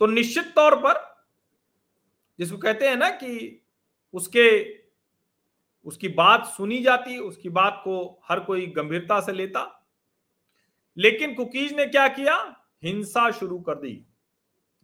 [0.00, 1.16] तो निश्चित तौर पर
[2.38, 3.62] जिसको कहते हैं ना कि
[4.12, 4.78] उसके,
[5.84, 9.86] उसकी बात सुनी जाती, उसकी बात को हर कोई गंभीरता से लेता।
[10.96, 12.66] लेकिन कुकीज ने क्या किया?
[12.84, 14.06] हिंसा शुरू कर दी।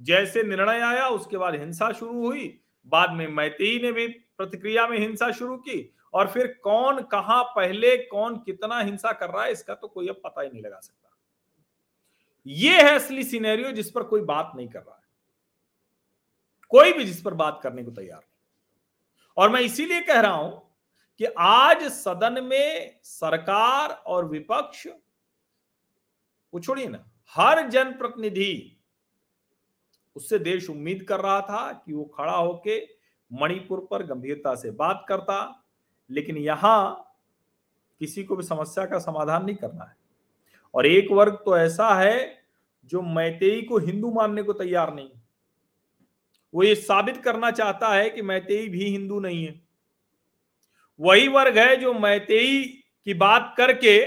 [0.01, 4.99] जैसे निर्णय आया, उसके बाद हिंसा शुरू हुई। बाद में मैतेई ने भी प्रतिक्रिया में
[4.99, 9.75] हिंसा शुरू की और फिर कौन कहा पहले, कौन कितना हिंसा कर रहा है, इसका
[9.75, 10.99] तो कोई अब पता ही नहीं लगा सकता।
[12.47, 15.01] ये है असली सिनेरियो जिस पर कोई बात नहीं कर रहा है।
[16.73, 18.41] कोई भी जिस पर बात करने को तैयार नहीं।
[19.37, 20.61] और मैं इसीलिए कह रहा हूँ
[21.21, 24.87] कि आज सदन में सरकार और विपक्ष
[26.55, 28.79] छोड़िए ना, हर जनप्रतिनिधि,
[30.17, 32.79] उससे देश उम्मीद कर रहा था कि वो खड़ा होके
[33.33, 35.65] मणिपुर पर गंभीरता से बात करता,
[36.11, 37.09] लेकिन यहाँ
[38.01, 39.97] किसी को भी समस्या का समाधान नहीं करना है।
[40.75, 42.43] और एक वर्ग तो ऐसा है
[42.91, 45.11] जो मैतेई को हिंदू मानने को तैयार नहीं
[46.55, 49.61] वो ये साबित करना चाहता है कि मैतेई भी हिंदू नहीं है।
[51.01, 52.65] वही वर्ग है जो मैतेई
[53.07, 54.01] की बात करके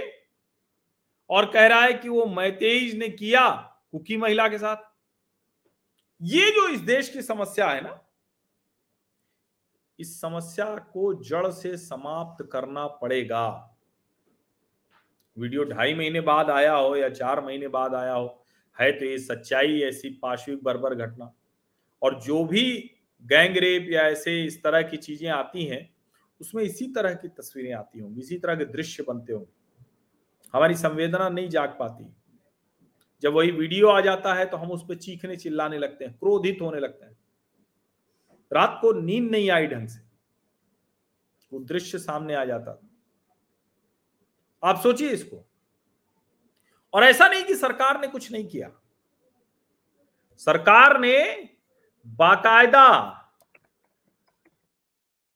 [1.29, 3.49] और कह रहा है कि वो मैतेई ने किया
[3.91, 4.83] कुकी महिला के साथ।
[6.21, 7.99] ये जो इस देश की समस्या है ना
[9.99, 13.47] इस समस्या को जड़ से समाप्त करना पड़ेगा।
[15.37, 18.43] वीडियो ढाई महीने बाद आया हो या चार महीने बाद आया हो,
[18.77, 21.31] है तो ये सच्चाई ऐसी पाश्विक बर्बर घटना।
[22.01, 22.91] और जो भी
[23.25, 25.89] गैंग रेप या ऐसे इस तरह की चीज़ें आती हैं,
[26.41, 29.53] उसमें इसी तरह की तस्वीरें आती होंगी, इसी तरह के दृश्य बनते होंगे।
[30.53, 32.13] हमारी संवेदना नहीं जाग पाती।
[33.23, 36.57] जब वही वीडियो आ जाता है तो हम उस पर चीखने चिल्लाने लगते हैं, क्रोधित
[36.61, 37.17] होने लगते हैं।
[38.53, 40.05] रात को नींद नहीं आई ढंग से।
[41.53, 42.79] वो दृश्य सामने आ जाता।
[44.63, 45.45] आप सोचिए इसको।
[46.93, 48.71] और ऐसा नहीं कि सरकार ने कुछ नहीं किया।
[50.37, 51.49] सरकार ने
[52.07, 53.11] बाकायदा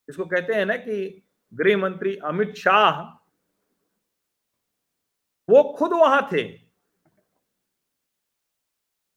[0.08, 1.22] इसको कहते हैं ना कि
[1.54, 3.02] गृह मंत्री अमित शाह,
[5.48, 6.56] वो खुद वहाँ थे।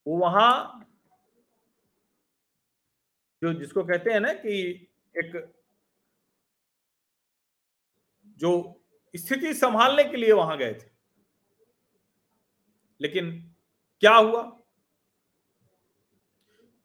[0.07, 0.82] वो वहाँ
[3.43, 4.51] जो जिसको कहते हैं ना कि
[5.17, 5.53] एक
[8.25, 8.81] जो
[9.15, 10.91] स्थिति संभालने के लिए वहाँ गए थे।
[13.01, 13.55] लेकिन
[13.99, 14.59] क्या हुआ?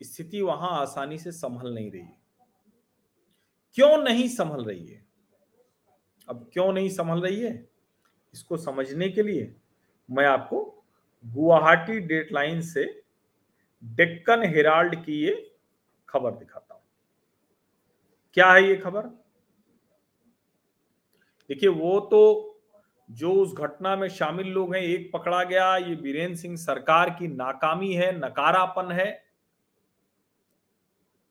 [0.03, 2.03] स्थिति वहाँ आसानी से संभल नहीं रही
[3.75, 5.07] क्यों नहीं संभल रही है?
[6.29, 7.71] अब क्यों नहीं संभल रही है?
[8.35, 9.57] इसको समझने के लिए
[10.11, 10.85] मैं आपको
[11.27, 13.03] गुवाहाटी डेटलाइन से
[13.85, 15.48] डेक्कन हेराल्ड की ये
[16.09, 16.83] खबर दिखाता हूँ।
[18.35, 19.03] क्या है ये खबर?
[21.49, 22.55] देखिए, वो तो
[23.11, 27.29] जो उस घटना में शामिल लोग हैं, एक पकड़ा गया, ये बीरेन्द्र सिंह सरकार की
[27.29, 29.25] नाकामी है, नकारापन है।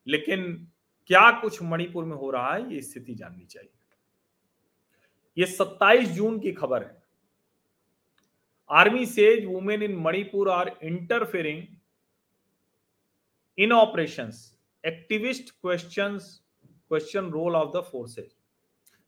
[0.07, 0.67] लेकिन
[1.07, 3.69] क्या कुछ मणिपुर में हो रहा है, ये स्थिति जाननी चाहिए।
[5.37, 7.03] ये 27 जून की खबर है।
[8.71, 11.63] Army says women in Manipur are interfering
[13.57, 14.56] in operations.
[14.86, 16.38] Activist questions
[16.92, 18.32] question role of the forces.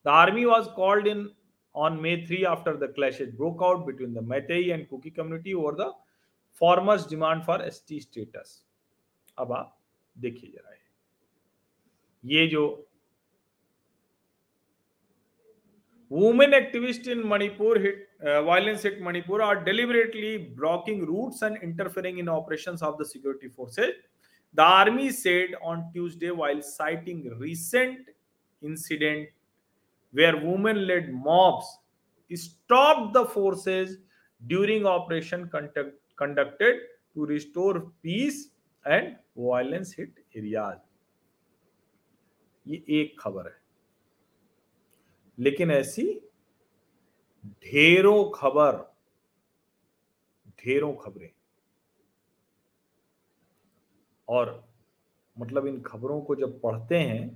[0.04, 1.30] The army was called in
[1.74, 5.72] on May 3 after the clashes broke out between the Meitei and Kuki community over
[5.72, 5.90] the
[6.52, 8.62] farmers' demand for ST status.
[9.38, 9.76] अब आप
[10.24, 10.74] देखिए जरा
[12.32, 12.64] ये जो
[16.10, 22.18] women activists in Manipur hit uh, violence hit Manipur are deliberately blocking routes and interfering
[22.18, 23.94] in operations of the security forces
[24.53, 28.09] The army said on Tuesday while citing recent
[28.61, 29.29] incident
[30.11, 31.65] where women-led mobs
[32.33, 33.97] stopped the forces
[34.47, 36.75] during operation conduct, conducted
[37.13, 38.49] to restore peace
[38.85, 40.79] and violence hit areas.
[42.67, 43.57] ये एक खबर है
[45.39, 46.03] लेकिन ऐसी
[47.63, 48.75] ढेरों खबर
[50.59, 51.29] ढेरों खबरें
[54.29, 54.67] और
[55.37, 57.29] मतलब इन खबरों को जब पढ़ते हैं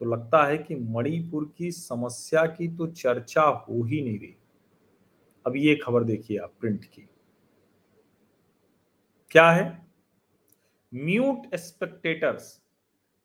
[0.00, 4.36] तो लगता है कि मणिपुर की समस्या की तो चर्चा हो ही नहीं रही।
[5.46, 7.08] अब ये खबर देखिए आप, प्रिंट की।
[9.30, 9.86] क्या है?
[10.92, 12.60] Mute spectators,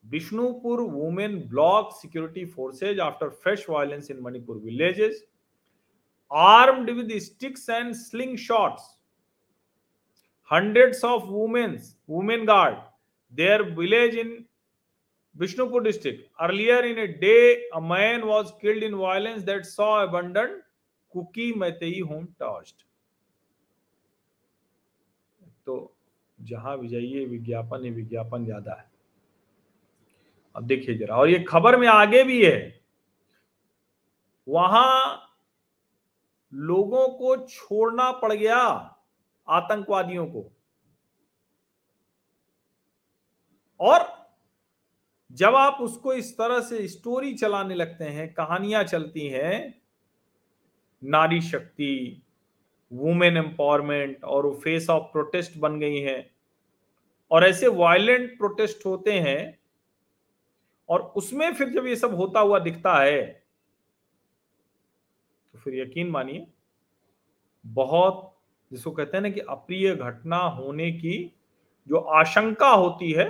[0.06, 5.26] Bishnupur women block security forces after fresh violence in Manipur villages,
[6.32, 7.94] armed with sticks and
[8.38, 8.94] slingshots
[10.52, 11.72] hundreds of women
[12.08, 12.76] women guard
[13.32, 14.46] their village in
[15.36, 16.30] Bishnupur district.
[16.42, 20.62] Earlier in a day, a man was killed in violence that saw abandoned
[21.12, 22.84] Kuki Meitei home touched.
[25.66, 25.74] तो
[26.40, 28.90] जहाँ भी जाइए विज्ञापन ही विज्ञापन ज़्यादा है
[30.56, 32.60] अब देखिए जरा और ये खबर में आगे भी है
[34.48, 35.24] वहाँ
[36.54, 38.60] लोगों को छोड़ना पड़ गया
[39.48, 40.50] आतंकवादियों को
[43.80, 44.06] और
[45.32, 49.82] जब आप उसको इस तरह से स्टोरी चलाने लगते हैं, कहानियाँ चलती हैं,
[51.02, 52.22] नारी शक्ति
[52.92, 56.30] वुमेन एम्पावरमेंट और वो फेस ऑफ़ प्रोटेस्ट बन गई हैं,
[57.32, 59.58] और ऐसे वायलेंट प्रोटेस्ट होते हैं,
[60.90, 63.22] और उसमें फिर जब ये सब होता हुआ दिखता है
[65.54, 66.48] तो फिर यकीन मानिए,
[67.66, 68.34] बहुत
[68.72, 71.18] जिसको कहते हैं ना कि अप्रिय घटना होने की
[71.88, 73.26] जो आशंका होती है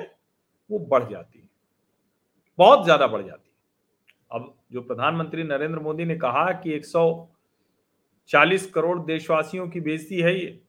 [0.69, 1.47] वो बढ़ जाती है।
[2.60, 3.56] बहुत ज़्यादा बढ़ जाती है।
[4.32, 10.60] अब जो प्रधानमंत्री नरेंद्र मोदी ने कहा कि 140 करोड़ देशवासियों की बेजती है ये।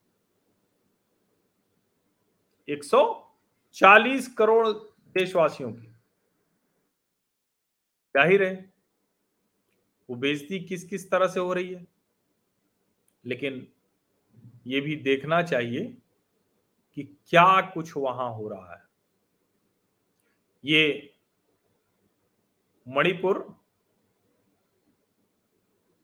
[2.68, 5.86] 140 करोड़ देशवासियों की।
[8.14, 8.52] ज़ाहिर है
[10.08, 11.86] वो बेजती किस किस तरह से हो रही है?
[13.24, 13.66] लेकिन
[14.66, 15.84] ये भी देखना चाहिए
[16.96, 18.87] कि क्या कुछ वहाँ हो रहा है।
[20.64, 21.14] ये
[22.88, 23.56] Manipur,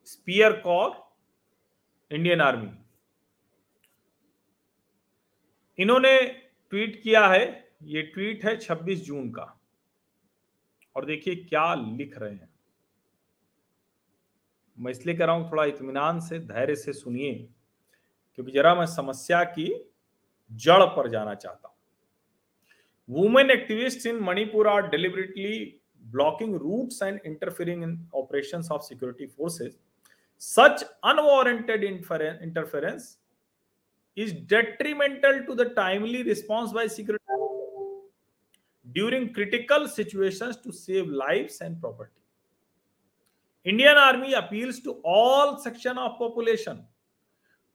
[0.05, 1.15] spear corps
[2.11, 2.71] Indian army.
[5.79, 6.23] इन्होंने
[6.71, 9.61] ट्वीट किया है, ये ट्वीट है 26 जून का।
[10.97, 12.55] और देखिए क्या लिख रहे हैं।
[14.79, 17.49] मैं इसलिए कर रहा हूँ, थोड़ा इतमान से, धैर्य से सुनिए,
[18.35, 19.91] क्योंकि जरा मैं समस्या की
[20.53, 21.74] जड़ पर जाना चाहता हूँ।
[23.10, 25.54] women activist in Manipur are deliberately
[26.12, 29.74] blocking routes and interfering in operation of security forces
[30.42, 33.18] such unwarranted interference
[34.18, 37.38] is detrimental to the timely response by security
[38.86, 42.20] during critical situation to save life and property
[43.66, 46.86] Indian army appeals to all section of population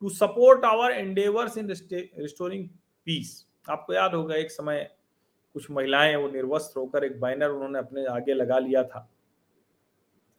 [0.02, 2.68] to support our endeavours in restoring
[3.06, 3.34] peace
[3.66, 4.88] आपको याद होगा एक समय
[5.55, 9.07] कुछ महिलाएँ वो निर्वस्त्र होकर एक बैनर उन्होंने अपने आगे लगा लिया था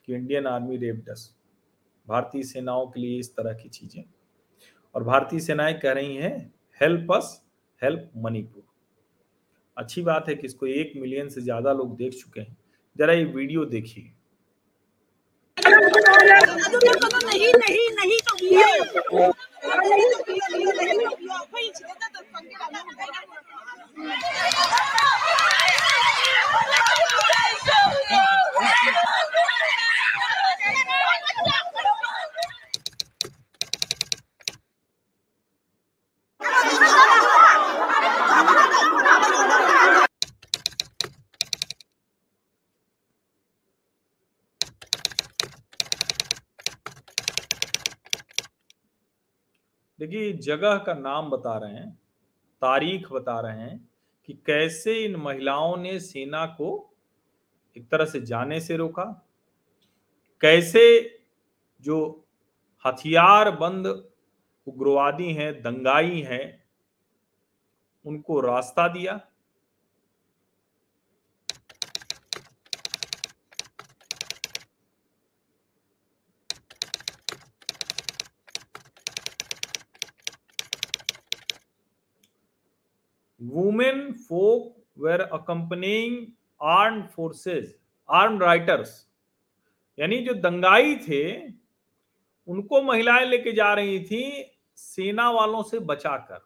[0.09, 1.31] कि इंडियन आर्मी रेपडस
[2.09, 4.03] भारतीय सेनाओं के लिए इस तरह की चीज़ें
[4.95, 6.37] और भारतीय सेनाएँ कह रही हैं
[6.81, 7.41] हेल्प अस
[7.83, 8.63] हेल्प मणिपुर
[9.77, 12.57] अच्छी बात है कि इसको एक मिलियन से ज़्यादा लोग देख चुके हैं
[12.97, 14.13] जरा ये वीडियो देखिए
[15.57, 19.33] नहीं नहीं नहीं तो
[49.99, 51.91] देखिए जगह का नाम बता रहे हैं
[52.63, 53.90] तारीख बता रहे हैं
[54.31, 56.95] कि कैसे इन महिलाओं ने सेना को
[57.77, 59.27] एक तरह से जाने से रोका?
[60.41, 61.19] कैसे
[61.81, 62.27] जो
[62.87, 64.11] हथियार बंद
[64.67, 66.65] उग्रवादी हैं, दंगाई हैं,
[68.07, 69.30] उनको रास्ता दिया?
[83.53, 87.71] Women folk were accompanying armed forces,
[88.09, 88.91] armed rioters
[89.99, 91.23] यानी जो दंगाई थे,
[92.49, 94.23] उनको महिलाएँ लेके जा रही थी
[94.77, 96.41] सेना वालों से बचाकर।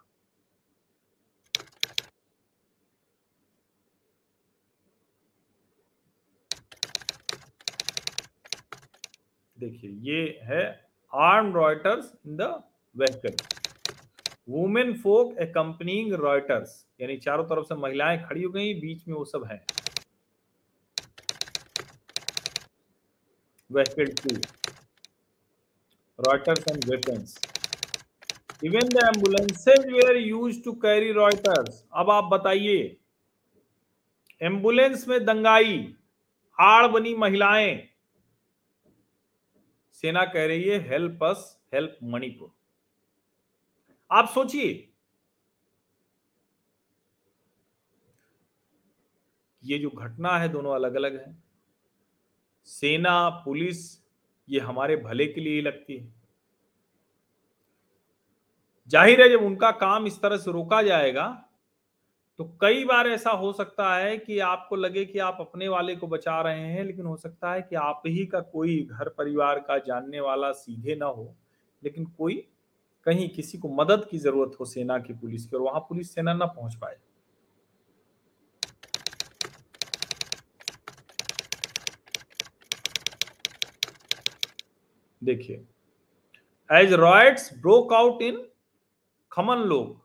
[9.58, 10.64] देखिए, ये है
[11.12, 12.62] arm rioters in the
[12.96, 13.36] vehicle
[14.98, 19.44] womenfolk accompanying rioters यानी चारों तरफ़ से महिलाएँ खड़ी हो गई, बीच में वो सब
[19.46, 19.64] है।
[23.70, 24.36] Vehicle to
[26.18, 27.34] rioters and weapons
[28.64, 32.78] even the ambulances were use to carry rioters अब आप बताइए
[34.40, 35.76] एंबुलेंस में दंगाई,
[36.58, 37.76] आड़ बनी महिलाएँ।
[39.94, 42.50] सेना कह रही है हेल्प अस हेल्प मणिपुर
[44.10, 44.72] आप सोचिए
[49.64, 51.36] ये जो घटना है दोनों अलग अलग है।
[52.68, 53.78] सेना, पुलिस,
[54.48, 56.12] ये हमारे भले के लिए ही लगती है।
[58.90, 61.26] ज़ाहिर है जब उनका काम इस तरह से रोका जाएगा
[62.38, 66.06] तो कई बार ऐसा हो सकता है कि आपको लगे कि आप अपने वाले को
[66.06, 69.78] बचा रहे हैं, लेकिन हो सकता है कि आप ही का कोई घर परिवार का
[69.78, 71.34] जानने वाला सीधे ना हो,
[71.82, 72.34] लेकिन कोई
[73.06, 76.32] कहीं किसी को मदद की ज़रूरत हो सेना की पुलिस की, और वहाँ पुलिस सेना
[76.34, 76.96] ना पहुँच पाए।
[85.24, 85.64] देखिए
[86.70, 88.42] as riots broke out in
[89.68, 90.02] Khamenlok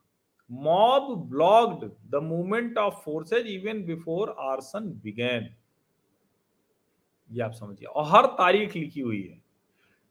[0.50, 5.50] mob blocked the movement of forces even before arson began
[7.32, 9.42] ये आप समझिए, और हर तारीख लिखी हुई है।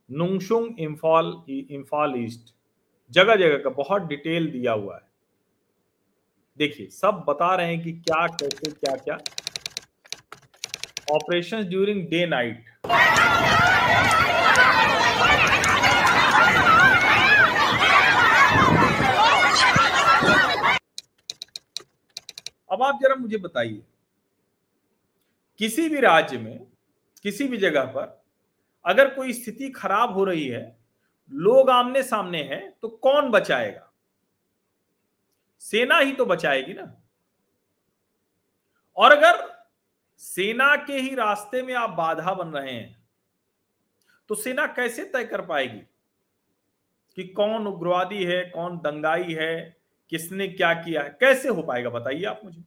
[0.09, 2.55] नुंगशुंग इम्फाल इम्फाल ईस्ट
[3.13, 5.07] जगह जगह का बहुत डिटेल दिया हुआ है।
[6.59, 9.19] देखिए, सब बता रहे हैं कि क्या, कैसे क्या क्या
[11.09, 12.65] ऑपरेशन ड्यूरिंग डे नाइट
[22.71, 23.83] अब आप जरा मुझे बताइए,
[25.61, 26.67] किसी भी राज्य में,
[27.23, 28.23] किसी भी जगह पर
[28.85, 30.77] अगर कोई स्थिति खराब हो रही है,
[31.31, 33.91] लोग आमने सामने हैं तो कौन बचाएगा?
[35.63, 36.93] सेना ही तो बचाएगी ना।
[38.97, 39.47] और अगर
[40.21, 42.98] सेना के ही रास्ते में आप बाधा बन रहे हैं
[44.29, 45.79] तो सेना कैसे तय कर पाएगी
[47.17, 49.77] कि कौन उग्रवादी है, कौन दंगाई है,
[50.11, 52.63] किसने क्या किया है, कैसे हो पाएगा, बताइए आप मुझे।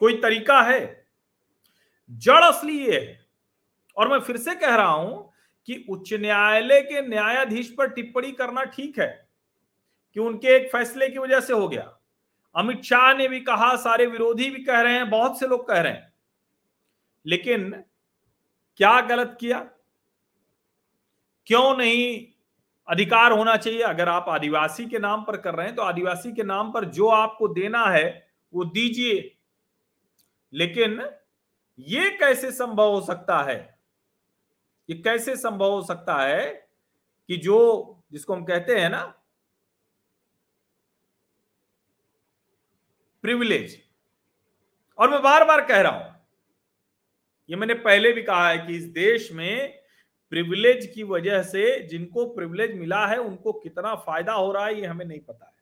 [0.00, 1.06] कोई तरीका है?
[2.10, 3.26] जड़ असली ये है।
[3.96, 5.32] और मैं फिर से कह रहा हूँ
[5.66, 9.28] कि उच्च न्यायालय के न्यायाधीश पर टिप्पणी करना ठीक है,
[10.14, 11.98] कि उनके एक फैसले की वजह से हो गया।
[12.56, 15.80] अमित शाह ने भी कहा, सारे विरोधी भी कह रहे हैं, बहुत से लोग कह
[15.80, 16.12] रहे हैं।
[17.26, 17.70] लेकिन
[18.76, 19.68] क्या गलत किया?
[21.48, 22.26] क्यों नहीं
[22.88, 23.82] अधिकार होना चाहिए?
[23.82, 27.08] अगर आप आदिवासी के नाम पर कर रहे हैं तो आदिवासी के नाम पर जो
[27.08, 29.34] आपको देना है, वो दीजिए।
[30.52, 31.00] लेकिन
[31.78, 33.78] ये कैसे संभव हो सकता है?
[34.88, 36.46] ये कैसे संभव हो सकता है
[37.28, 39.04] कि जो, जिसको हम कहते हैं ना
[43.24, 43.76] प्रिविलेज
[44.98, 46.14] और मैं बार बार कह रहा हूँ,
[47.48, 49.78] ये मैंने पहले भी कहा है कि इस देश में
[50.30, 54.86] प्रिविलेज की वजह से जिनको प्रिविलेज मिला है, उनको कितना फ़ायदा हो रहा है, ये
[54.86, 55.52] हमें नहीं पता है।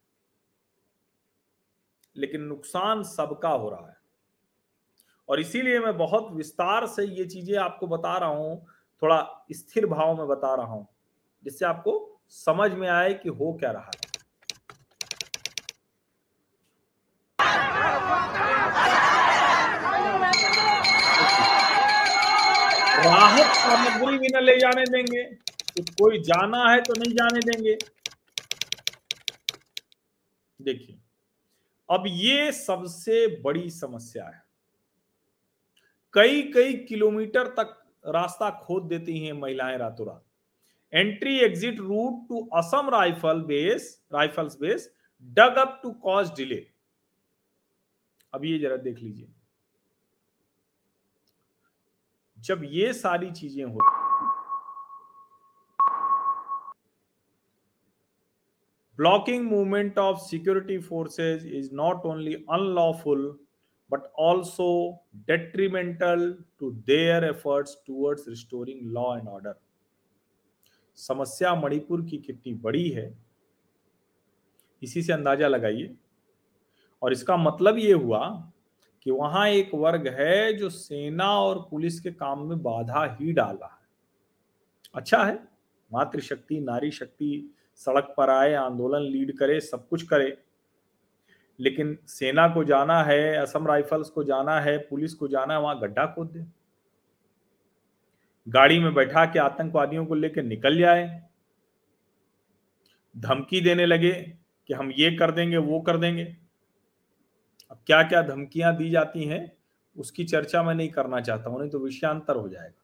[2.16, 3.96] लेकिन नुकसान सबका हो रहा है।
[5.28, 8.66] और इसीलिए मैं बहुत विस्तार से ये चीज़ें आपको बता रहा हूँ,
[9.02, 10.86] थोड़ा स्थिर भाव में बता रहा हूँ,
[11.44, 14.05] जिससे आपको समझ में आए कि हो क्या रहा है।
[23.66, 25.22] राहत सामग्री भी न ले जाने देंगे।
[25.76, 27.76] तो कोई जाना है तो नहीं जाने देंगे।
[30.62, 30.98] देखिए,
[31.90, 34.44] अब ये सबसे बड़ी समस्या है।
[36.12, 40.22] कई कई किलोमीटर तक रास्ता खोद देती हैं महिलाएँ रातों रात
[40.94, 44.92] entry exit route to Assam rifle base rifles base
[45.36, 46.60] dug up to cause delay
[48.34, 49.28] अब ये जरा देख लीजिए।
[52.46, 53.78] जब ये सारी चीज़ें हो
[58.98, 63.26] blocking movement of security forces is not only unlawful
[63.90, 64.68] but also
[65.26, 69.54] detrimental to their efforts towards restoring law and order
[70.98, 73.06] समस्या मणिपुर की कितनी बड़ी है,
[74.82, 75.94] इसी से अंदाज़ा लगाइए।
[77.02, 78.52] और इसका मतलब ये हुआ
[79.06, 83.56] कि वहाँ एक वर्ग है जो सेना और पुलिस के काम में बाधा ही डाल
[83.56, 83.88] रहा है।
[84.94, 85.48] अच्छा है,
[85.92, 90.38] मातृशक्ति नारी शक्ति सड़क पर आए, आंदोलन लीड करे, सब कुछ करे।
[91.60, 95.80] लेकिन सेना को जाना है, असम राइफल्स को जाना है, पुलिस को जाना है, वहाँ
[95.80, 96.46] गड्ढा खोद दे।
[98.48, 101.28] गाड़ी में बैठा के आतंकवादियों को लेकर निकल जाए
[103.16, 104.12] धमकी देने लगे
[104.66, 106.45] कि हम ये कर देंगे, वो कर देंगे।
[107.70, 109.52] अब क्या क्या धमकियाँ दी जाती हैं,
[109.96, 112.82] उसकी चर्चा मैं नहीं करना चाहता हूँ, नहीं तो विषयांतर हो जाएगा।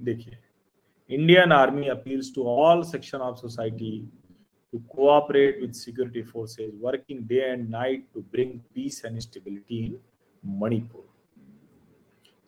[0.00, 0.38] देखिए
[1.10, 3.98] Indian army appeals to all section of society
[4.72, 9.98] to cooperate with security forces working day and night to bring peace and stability in
[10.42, 11.08] Manipur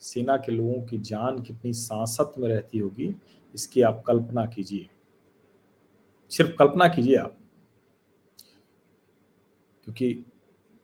[0.07, 3.17] सेना के लोगों की जान कितनी सांसत में रहती होगी,
[3.55, 4.91] इसकी आप कल्पना कीजिए।
[6.31, 7.39] सिर्फ़ कल्पना कीजिए आप।
[9.85, 10.25] क्योंकि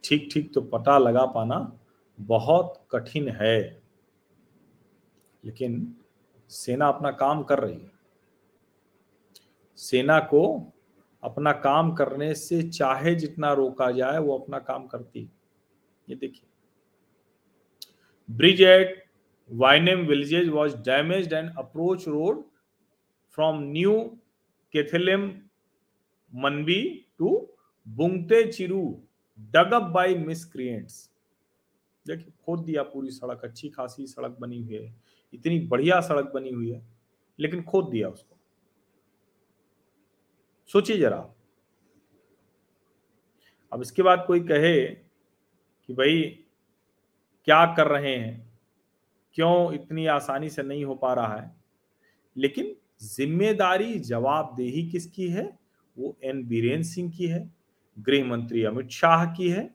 [0.04, 1.78] ठीक ठीक तो पता लगा पाना
[2.20, 3.82] बहुत कठिन है।
[5.44, 5.96] लेकिन
[6.48, 7.92] सेना अपना काम कर रही है।
[9.76, 10.72] सेना को
[11.22, 15.30] अपना काम करने से चाहे जितना रोका जाए, वो अपना काम करती
[16.08, 16.48] ये देखिए।
[18.30, 18.62] Bridge
[19.52, 22.44] Wainem villages was damage and approach road
[23.30, 24.00] from new
[26.34, 27.54] Keithelmanbi to
[27.88, 31.12] Bungte Chiru dug up by miscreants
[32.06, 34.94] देखिए, खोद दिया पूरी सड़क, अच्छी खासी सड़क बनी हुई है,
[35.32, 36.82] इतनी बढ़िया सड़क बनी हुई है,
[37.38, 38.36] लेकिन खोद दिया उसको।
[40.66, 41.34] सोचिए जरा।
[43.72, 46.22] अब इसके बाद कोई कहे कि भाई,
[47.44, 48.51] क्या कर रहे हैं?
[49.34, 51.56] क्यों इतनी आसानी से नहीं हो पा रहा है?
[52.36, 55.58] लेकिन ज़िम्मेदारी जवाबदेही किसकी है?
[55.98, 57.54] वो एन बीरेन सिंह की है,
[57.98, 59.74] गृह मंत्री अमित शाह की है।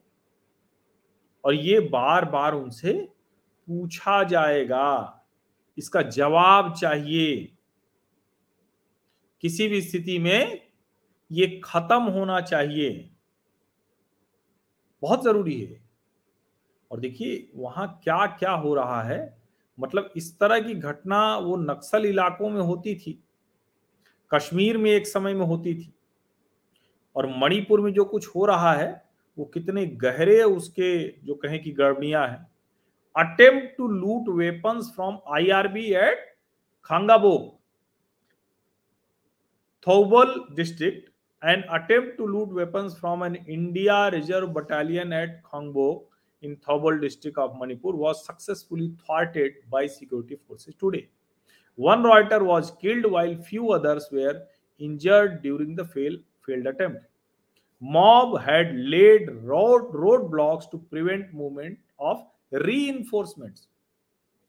[1.46, 2.94] और ये बार बार उनसे
[3.68, 5.26] पूछा जाएगा,
[5.78, 7.54] इसका जवाब चाहिए।
[9.42, 10.62] किसी भी स्थिति में
[11.32, 13.10] ये खत्म होना चाहिए।
[15.02, 15.90] बहुत ज़रूरी है।
[16.92, 19.37] और देखिए, वहाँ क्या क्या हो रहा है?
[19.78, 23.20] मतलब इस तरह की घटना वो नक्सल इलाकों में होती थी,
[24.32, 25.94] कश्मीर में एक समय में होती थी
[27.16, 28.90] और मणिपुर में जो कुछ हो रहा है,
[29.38, 32.48] वो कितने गहरे उसके जो कहें कि गड़बड़ियाँ हैं।
[33.16, 36.26] Attempt to loot weapons from IRB at
[36.86, 37.56] Khangabok
[39.88, 41.10] Thoubal district
[41.42, 45.86] and attempt to loot weapons from an India reserve battalion at Khangbo
[46.42, 51.10] in Thobal district of Manipur was successfully thwarted by security forces today.
[51.76, 54.44] One Reuter was killed while few others were
[54.80, 56.14] injured during the fail,
[56.46, 57.02] failed attempt.
[57.80, 63.68] Mob had laid road roadblocks to prevent movement of reinforcements.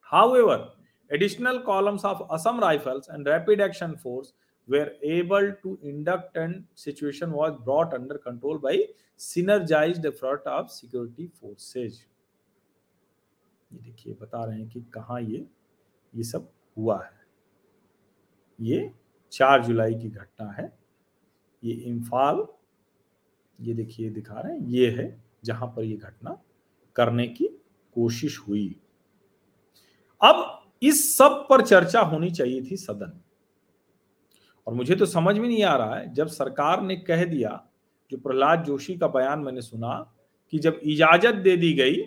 [0.01, 0.70] However,
[1.11, 4.32] additional columns of Assam Rifles and Rapid Action Force
[4.69, 8.77] were able to induct and situation was brought under control by
[9.21, 12.05] synergized effort of security forces
[13.71, 15.47] ये देखिए बता रहे हैं कि कहाँ ये
[16.14, 17.16] ये सब हुआ है
[18.59, 18.79] ये
[19.33, 20.73] चार जुलाई की घटना है
[21.62, 22.47] ये इम्फाल
[23.59, 25.07] ये देखिए दिखा रहे हैं ये है
[25.45, 26.39] जहाँ पर ये घटना
[26.97, 27.49] करने की
[27.97, 28.69] कोशिश हुई
[30.21, 30.45] अब
[30.83, 33.21] इस सब पर चर्चा होनी चाहिए थी सदन
[34.69, 37.69] और मुझे तो समझ में नहीं आ रहा है, जब सरकार ने कह दिया,
[38.11, 40.14] जो प्रहलाद जोशी का बयान मैंने सुना,
[40.51, 42.05] कि जब इजाज़त दे दी गई,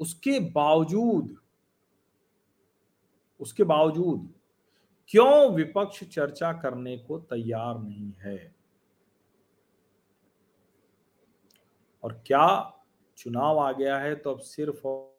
[0.00, 1.36] उसके बावजूद
[3.40, 4.34] उसके बावजूद
[5.08, 8.54] क्यों विपक्ष चर्चा करने को तैयार नहीं है?
[12.04, 12.72] और क्या
[13.16, 15.11] चुनाव आ गया है तो अब सिर्फ़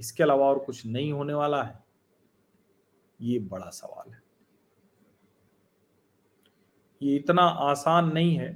[0.00, 1.84] इसके अलावा और कुछ नहीं होने वाला है?
[3.20, 4.22] ये बड़ा सवाल है।
[7.02, 8.54] ये इतना आसान नहीं है।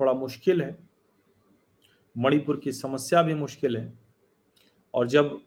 [0.00, 0.76] थोड़ा मुश्किल है।
[2.18, 3.98] मणिपुर की समस्या भी मुश्किल है।
[4.94, 5.40] और जब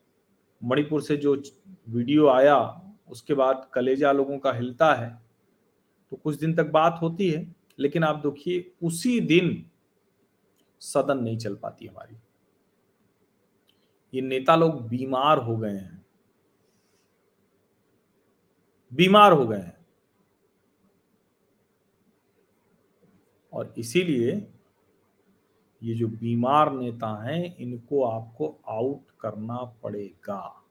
[0.64, 1.36] मणिपुर से जो
[1.90, 2.58] वीडियो आया,
[3.10, 5.28] उसके बाद कलेजा लोगों का हिलता है
[6.12, 9.70] तो कुछ दिन तक बात होती है, लेकिन आप देखिए, उसी दिन
[10.80, 12.16] सदन नहीं चल पाती हमारी।
[14.14, 16.06] ये नेता लोग बीमार हो गए हैं।
[18.94, 19.86] बीमार हो गए हैं।
[23.54, 24.54] और इसीलिए
[25.84, 30.64] ये जो बीमार नेता हैं, इनको आपको आउट करना पड़ेगा।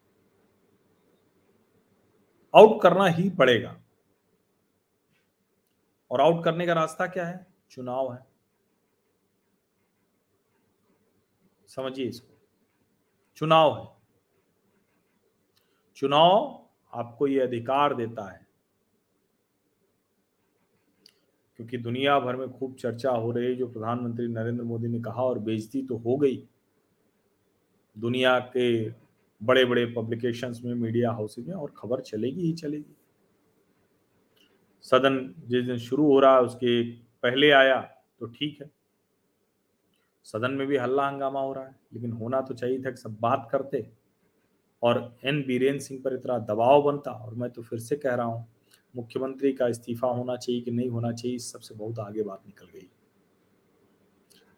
[2.56, 3.82] आउट करना ही पड़ेगा।
[6.10, 7.46] और आउट करने का रास्ता क्या है?
[7.70, 8.26] चुनाव है।
[11.68, 12.35] समझिए इसको।
[13.36, 13.88] चुनाव है।
[15.96, 18.46] चुनाव आपको यह अधिकार देता है।
[21.56, 25.22] क्योंकि दुनिया भर में खूब चर्चा हो रही है, जो प्रधानमंत्री नरेंद्र मोदी ने कहा
[25.22, 26.48] और बेजती तो हो गई।
[27.98, 28.90] दुनिया के
[29.42, 32.96] बड़े बड़े पब्लिकेशंस में, मीडिया हाउसेज में और खबर चलेगी ही चलेगी।
[34.82, 37.80] सदन जिस दिन शुरू हो रहा है, उसके पहले आया
[38.20, 38.75] तो ठीक है।
[40.26, 43.16] सदन में भी हल्ला हंगामा हो रहा है, लेकिन होना तो चाहिए था कि सब
[43.20, 43.86] बात करते।
[44.82, 48.26] और एन बीरेन सिंह पर इतना दबाव बनता, और मैं तो फिर से कह रहा
[48.26, 48.46] हूँ,
[48.94, 52.66] मुख्यमंत्री का इस्तीफा होना चाहिए कि नहीं होना चाहिए, इस सबसे बहुत आगे बात निकल
[52.74, 52.88] गई।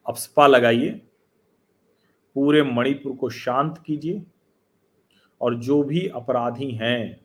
[0.07, 0.91] अब सपा लगाइए,
[2.37, 4.23] पूरे मणिपुर को शांत कीजिए,
[5.41, 7.21] और जो भी अपराधी हैं,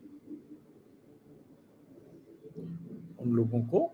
[3.19, 3.91] उन लोगों को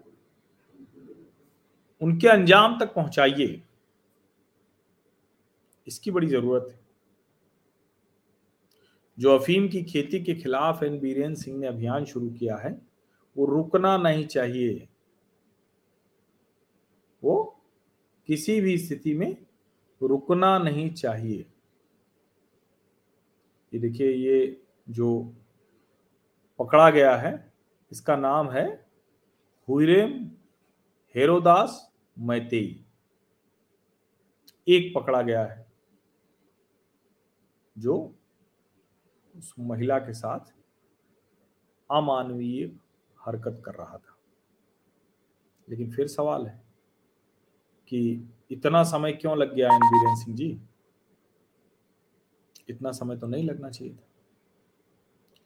[2.02, 3.62] उनके अंजाम तक पहुंचाइए।
[5.90, 6.80] इसकी बड़ी ज़रूरत है।
[9.20, 12.82] जो अफीम की खेती के खिलाफ एन बीरेन सिंह ने अभियान शुरू किया है,
[13.38, 14.88] वो रुकना नहीं चाहिए।
[17.24, 17.62] वो
[18.28, 19.46] किसी भी स्थिति में
[20.04, 21.46] रुकना नहीं चाहिए।
[23.74, 25.34] ये देखिए, ये जो
[26.60, 27.54] पकड़ा गया है,
[27.92, 28.86] इसका नाम है
[29.70, 30.32] हुईरेम
[31.16, 32.86] हेरोदास मैतेई।
[34.68, 35.69] एक पकड़ा गया है।
[37.80, 38.16] जो
[39.38, 40.40] उस महिला के साथ
[41.92, 42.66] अमानवीय
[43.26, 44.18] हरकत कर रहा था।
[45.70, 46.64] लेकिन फिर सवाल है
[47.88, 50.62] कि इतना समय क्यों लग गया इन बीरेन सिंह जी?
[52.70, 54.08] इतना समय तो नहीं लगना चाहिए था।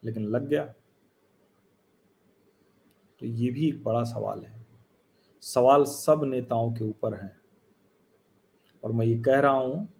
[0.04, 0.66] लेकिन लग गया।
[3.20, 4.66] तो ये भी एक बड़ा सवाल है।
[5.42, 7.40] सवाल सब नेताओं के ऊपर है।
[8.84, 9.94] और मैं ये कह रहा हूँ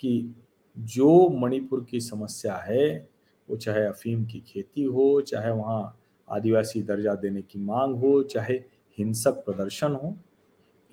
[0.00, 0.34] कि
[0.78, 3.08] जो मणिपुर की समस्या है,
[3.50, 6.00] वो चाहे अफीम की खेती हो, चाहे वहाँ
[6.30, 8.54] आदिवासी दर्जा देने की मांग हो, चाहे
[8.98, 10.16] हिंसक प्रदर्शन हो,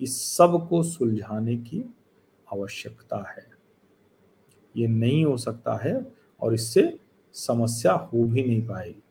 [0.00, 1.94] इस सबको सुलझाने की
[2.52, 3.50] आवश्यकता है।
[4.76, 6.98] ये नहीं हो सकता है और इससे
[7.32, 9.02] समस्या हो भी नहीं पाएगी।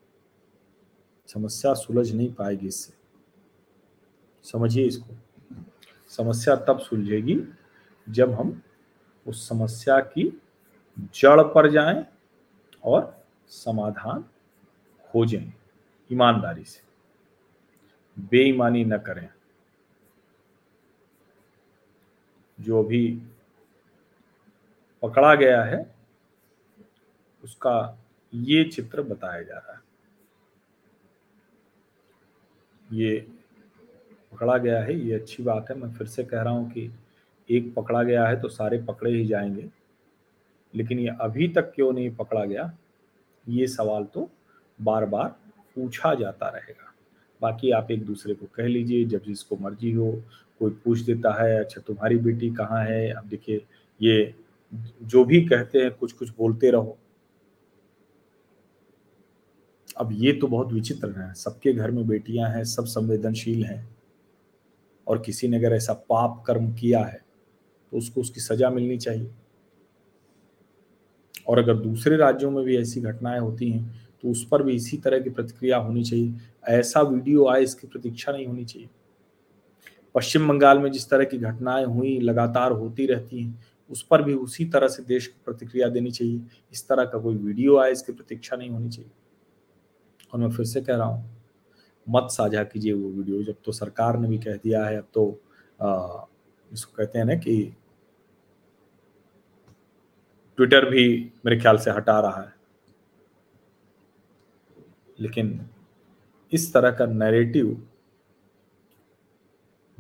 [1.28, 2.94] समस्या सुलझ नहीं पाएगी इससे।
[4.44, 5.16] समझिए इसको।
[6.08, 7.42] समस्या तब सुलझेगी
[8.10, 8.62] जब हम
[9.28, 10.41] उस समस्या की
[11.00, 12.06] जड़ पर जाएँ
[12.84, 14.26] और समाधान
[15.12, 15.54] खोजें
[16.12, 16.82] ईमानदारी से।
[18.20, 19.30] बेईमानी न करें।
[22.60, 23.22] जो भी
[25.02, 25.96] पकड़ा गया है,
[27.44, 28.00] उसका
[28.34, 29.82] ये चित्र बताया जा रहा है।
[32.92, 33.28] ये
[34.32, 36.92] पकड़ा गया है, ये अच्छी बात है। मैं फिर से कह रहा हूँ कि
[37.50, 39.81] एक पकड़ा गया है तो सारे पकड़े ही जाएँगे।
[40.74, 42.72] लेकिन ये अभी तक क्यों नहीं पकड़ा गया,
[43.46, 44.30] ये सवाल तो
[44.80, 45.36] बार बार
[45.76, 46.94] पूछा जाता रहेगा।
[47.42, 50.12] बाकी आप एक दूसरे को कह लीजिए, जब जिसको मर्ज़ी हो,
[50.60, 53.12] कोई पूछ देता है अच्छा तुम्हारी बेटी कहाँ है?
[53.12, 53.66] अब देखिए,
[54.00, 54.34] ये
[55.04, 56.98] जो भी कहते हैं कुछ कुछ बोलते रहो।
[59.98, 63.90] अब ये तो बहुत विचित्र है। सबके घर में बेटियाँ हैं, सब संवेदनशील हैं।
[65.08, 67.20] और किसी ने अगर ऐसा पाप कर्म किया है
[67.94, 69.30] तो उसको उसकी सजा मिलनी चाहिए।
[71.48, 74.98] और अगर दूसरे राज्यों में भी ऐसी घटनाएँ होती हैं तो उस पर भी इसी
[74.98, 76.34] तरह की प्रतिक्रिया होनी चाहिए।
[76.70, 78.90] ऐसा वीडियो आए इसकी प्रतीक्षा नहीं होनी चाहिए।
[80.16, 84.34] पश्चिम बंगाल में जिस तरह की घटनाएँ हुई लगातार होती रहती हैं उस पर भी
[84.36, 86.42] उसी तरह से देश को प्रतिक्रिया देनी चाहिए।
[86.74, 89.12] इस तरह का कोई वीडियो आए इसकी प्रतीक्षा नहीं होनी चाहिए।
[90.34, 91.30] और मैं फिर से कह रहा हूँ
[92.08, 95.40] मत साझा कीजिए वो वीडियो। जब तो सरकार ने भी कह दिया है अब तो
[95.80, 96.26] आ,
[96.72, 97.74] इसको कहते हैं ना कि
[100.62, 102.54] ट्विटर भी मेरे ख्याल से हटा रहा है।
[105.20, 105.66] लेकिन
[106.54, 107.88] इस तरह का नैरेटिव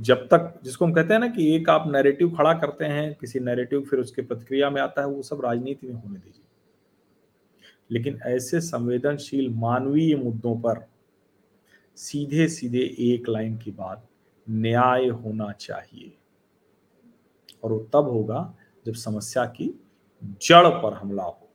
[0.02, 3.40] जब तक जिसको हम कहते हैं ना कि एक आप नैरेटिव खड़ा करते हैं, किसी
[3.40, 6.46] नैरेटिव फिर उसके प्रतिक्रिया में आता है, वो सब राजनीति में होने दीजिए।
[7.92, 10.88] लेकिन ऐसे संवेदनशील मानवीय मुद्दों पर
[11.96, 14.08] सीधे सीधे एक लाइन की बात,
[14.50, 16.18] न्याय होना चाहिए।
[17.64, 19.81] और वो तब होगा जब समस्या की
[20.24, 21.50] जड़ पर हमला हो।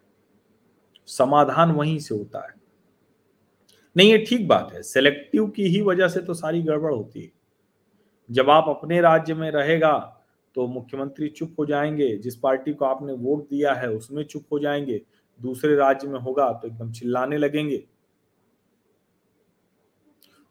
[1.06, 2.54] समाधान वहीं से होता है।
[3.96, 7.32] नहीं, ये ठीक बात है। सेलेक्टिव की ही वजह से तो सारी गड़बड़ होती है।
[8.30, 10.22] जब आप अपने राज्य में रहेगा
[10.54, 14.58] तो मुख्यमंत्री चुप हो जाएँगे। जिस पार्टी को आपने वोट दिया है, उसमें चुप हो
[14.58, 15.02] जाएँगे।
[15.42, 17.84] दूसरे राज्य में होगा तो एकदम चिल्लाने लगेंगे।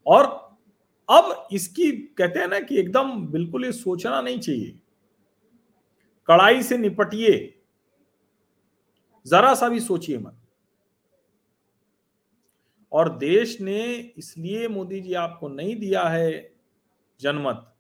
[0.07, 0.24] और
[1.09, 4.80] अब इसकी कहते हैं ना कि एकदम बिल्कुल ये सोचना नहीं चाहिए।
[6.28, 7.55] कड़ाई से निपटिए।
[9.26, 10.41] जरा सा भी सोचिए मत।
[12.91, 13.84] और देश ने
[14.17, 16.32] इसलिए मोदी जी आपको नहीं दिया है
[17.19, 17.71] जनमत,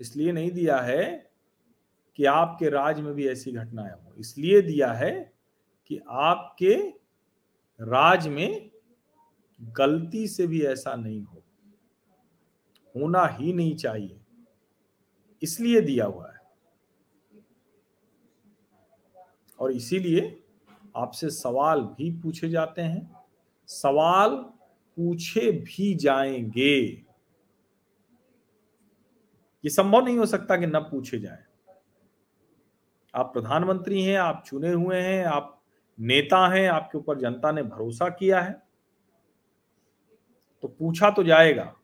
[0.00, 1.04] इसलिए नहीं दिया है
[2.18, 5.12] कि आपके राज में भी ऐसी घटनाएँ हो, इसलिए दिया है
[5.90, 6.74] कि आपके
[7.80, 8.70] राज में
[9.60, 11.42] गलती से भी ऐसा नहीं हो,
[12.94, 14.20] होना ही नहीं चाहिए,
[15.42, 16.38] इसलिए दिया हुआ है
[19.60, 20.42] और इसीलिए
[20.96, 23.16] आपसे सवाल भी पूछे जाते हैं।
[23.66, 24.36] सवाल
[24.96, 26.80] पूछे भी जाएँगे।
[29.64, 31.44] ये संभव नहीं हो सकता कि न पूछे जाए।
[33.14, 35.62] आप प्रधानमंत्री हैं, आप चुने हुए हैं, आप
[36.00, 38.62] नेता हैं, आपके ऊपर जनता ने भरोसा किया है।
[40.62, 41.76] तो पूछा तो जाएगा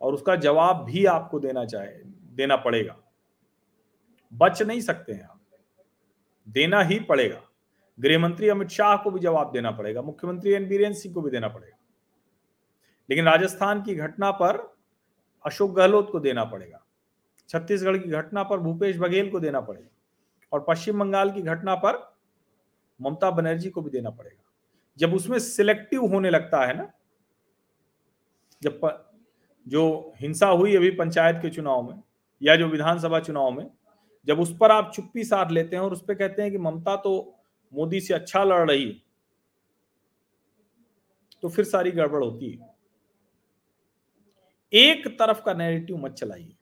[0.00, 2.96] और उसका जवाब भी आपको देना चाहे, देना पड़ेगा।
[4.34, 5.35] बच नहीं सकते हैं आप।
[6.46, 7.40] देना ही पड़ेगा।
[7.98, 11.30] गृह मंत्री अमित शाह को भी जवाब देना पड़ेगा मुख्यमंत्री एन बीरेन सिंह को भी
[11.30, 11.76] देना पड़ेगा।
[13.08, 14.56] लेकिन राजस्थान की घटना पर
[15.44, 16.82] अशोक गहलोत को देना पड़ेगा
[17.48, 19.88] छत्तीसगढ़ की घटना पर भूपेश बघेल को देना पड़ेगा
[20.52, 21.98] और पश्चिम बंगाल की घटना पर
[23.00, 24.42] ममता बनर्जी को भी देना पड़ेगा।
[24.98, 26.90] जब उसमें सिलेक्टिव होने लगता है ना
[28.62, 29.02] जब प,
[29.66, 32.02] जो हिंसा हुई अभी पंचायत के चुनाव में
[32.42, 33.66] या जो विधानसभा चुनाव में
[34.26, 36.96] जब उस पर आप चुप्पी साध लेते हैं और उस पर कहते हैं कि ममता
[36.96, 37.34] तो
[37.72, 39.02] मोदी से अच्छा लड़ रही है।
[41.42, 42.74] तो फिर सारी गड़बड़ होती है।
[44.72, 46.56] एक तरफ़ का नैरेटिव मत चलाइए।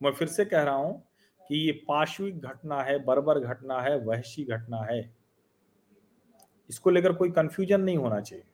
[0.00, 1.00] मैं फिर से कह रहा हूँ
[1.48, 5.14] कि ये पाश्विक घटना है, बर्बर घटना है, वहशी घटना है।
[6.70, 8.44] इसको लेकर कोई कंफ्यूजन नहीं होना चाहिए।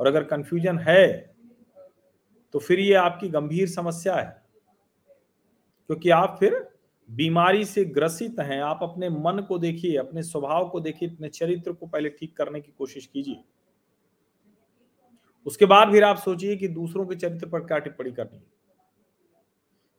[0.00, 1.34] और अगर कंफ्यूजन है
[2.54, 4.41] तो फिर ये आपकी गंभीर समस्या है।
[5.92, 6.54] क्योंकि आप फिर
[7.08, 11.72] बीमारी से ग्रसित हैं। आप अपने मन को देखिए, अपने स्वभाव को देखिए, अपने चरित्र
[11.72, 13.42] को पहले ठीक करने की कोशिश कीजिए।
[15.46, 18.44] उसके बाद फिर आप सोचिए कि दूसरों के चरित्र पर क्या टिप्पणी करनी है।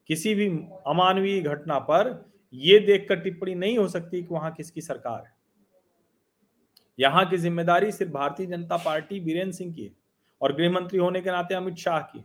[0.10, 0.48] किसी भी
[0.88, 2.10] अमानवीय घटना पर
[2.54, 5.34] यह देखकर टिप्पणी नहीं हो सकती कि वहाँ किसकी सरकार है।
[7.00, 9.94] यहाँ की ज़िम्मेदारी सिर्फ़ भारतीय जनता पार्टी बीरेन्द्र सिंह की है
[10.42, 12.24] और गृह मंत्री होने के नाते अमित शाह की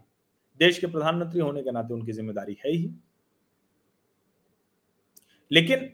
[0.60, 2.90] देश के प्रधानमंत्री होने के नाते उनकी ज़िम्मेदारी है ही।
[5.50, 5.88] लेकिन,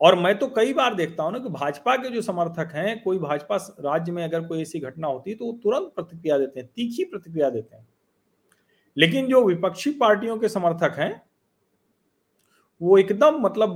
[0.00, 3.18] और मैं तो कई बार देखता हूँ ना कि भाजपा के जो समर्थक हैं, कोई
[3.18, 6.68] भाजपा राज्य में अगर कोई ऐसी घटना होती है तो वो तुरंत प्रतिक्रिया देते हैं,
[6.76, 7.86] तीखी प्रतिक्रिया देते हैं।
[8.96, 11.22] लेकिन जो विपक्षी पार्टियों के समर्थक हैं,
[12.80, 13.74] वो एकदम मतलब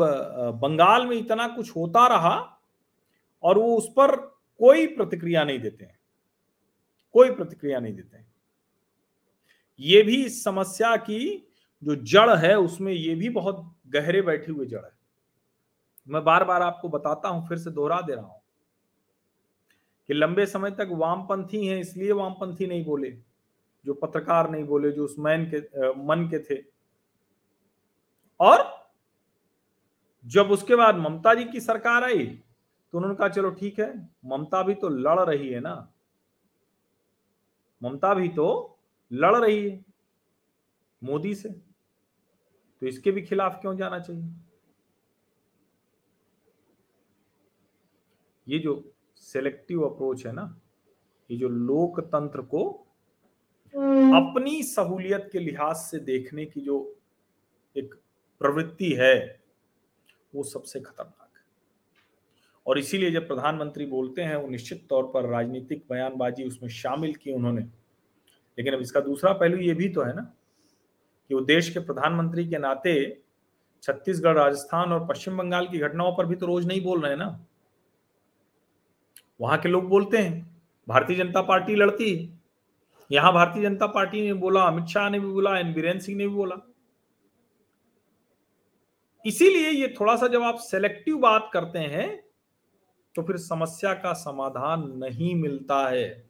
[0.62, 2.36] बंगाल में इतना कुछ होता रहा
[3.42, 4.16] और वो उस पर
[4.60, 5.98] कोई प्रतिक्रिया नहीं देते हैं।
[7.14, 8.26] कोई प्रतिक्रिया नहीं देते हैं।
[9.80, 11.48] ये भी इस समस्या की
[11.82, 14.90] जो जड़ है, उसमें ये भी बहुत गहरे बैठे हुए जड़ है।
[16.08, 18.40] मैं बार बार आपको बताता हूँ फिर से दोहरा दे रहा हूँ
[20.08, 23.10] कि लंबे समय तक वामपंथी हैं इसलिए वामपंथी नहीं बोले
[23.84, 26.62] जो पत्रकार नहीं बोले जो उस मैन के आ, मन के थे।
[28.40, 28.64] और
[30.24, 32.26] जब उसके बाद ममता जी की सरकार आई
[32.92, 33.92] तो उन्होंने कहा चलो ठीक है
[34.24, 35.74] ममता भी तो लड़ रही है ना।
[37.82, 38.78] ममता भी तो
[39.10, 39.84] लड़ रही है
[41.02, 41.48] मोदी से।
[42.80, 44.30] तो इसके भी खिलाफ क्यों जाना चाहिए?
[48.48, 50.60] ये जो सेलेक्टिव अप्रोच है ना,
[51.30, 52.68] ये जो लोकतंत्र को
[53.74, 56.96] अपनी सहूलियत के लिहाज से देखने की जो
[57.76, 57.94] एक
[58.40, 59.40] प्रवृत्ति है,
[60.34, 61.42] वो सबसे खतरनाक है।
[62.66, 67.32] और इसीलिए जब प्रधानमंत्री बोलते हैं, वो निश्चित तौर पर राजनीतिक बयानबाजी उसमें शामिल की
[67.32, 67.62] उन्होंने।
[68.58, 70.34] लेकिन अब इसका दूसरा पहलू ये भी तो है ना
[71.30, 72.94] कि वो देश के प्रधानमंत्री के नाते
[73.82, 77.28] छत्तीसगढ़, राजस्थान और पश्चिम बंगाल की घटनाओं पर भी तो रोज नहीं बोल रहे ना।
[79.40, 82.08] वहाँ के लोग बोलते हैं, भारतीय जनता पार्टी लड़ती।
[83.10, 86.26] यहाँ भारतीय जनता पार्टी ने बोला, अमित शाह ने भी बोला, एन बीरेन सिंह ने
[86.28, 86.56] भी बोला।
[89.24, 92.08] इसीलिए ये थोड़ा सा जब आप सेलेक्टिव बात करते हैं
[93.14, 96.28] तो फिर समस्या का समाधान नहीं मिलता है।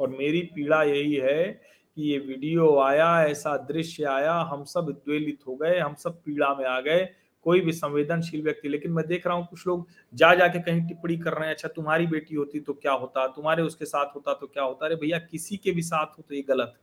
[0.00, 1.60] और मेरी पीड़ा यही है
[1.96, 6.54] कि ये वीडियो आया, ऐसा दृश्य आया, हम सब द्वेलित हो गए, हम सब पीड़ा
[6.54, 7.04] में आ गए,
[7.46, 11.16] कोई भी संवेदनशील व्यक्ति। लेकिन मैं देख रहा हूँ कुछ लोग जा, जाके कहीं टिप्पणी
[11.18, 13.26] कर रहे हैं अच्छा तुम्हारी बेटी होती तो क्या होता?
[13.26, 14.86] तुम्हारे उसके साथ होता तो क्या होता?
[14.86, 16.74] अरे भैया, किसी के भी साथ हो तो ये गलत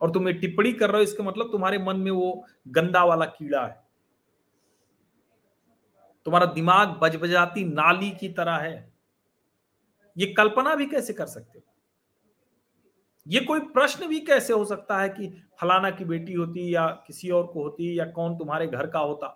[0.00, 3.24] और तुम ये टिप्पणी कर रहे हो, इसका मतलब तुम्हारे मन में वो गंदा वाला
[3.26, 3.86] कीड़ा है।
[6.26, 8.92] तुम्हारा दिमाग बजबजाती नाली की तरह है।
[10.16, 11.64] ये कल्पना भी कैसे कर सकते हो?
[13.28, 15.28] ये कोई प्रश्न भी कैसे हो सकता है कि
[15.60, 19.26] फलाना की बेटी होती या किसी और को होती या कौन तुम्हारे घर का होता?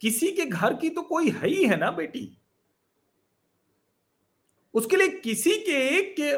[0.00, 2.38] किसी के घर की तो कोई है ही है ना बेटी?
[4.74, 6.32] उसके लिए किसी के एक के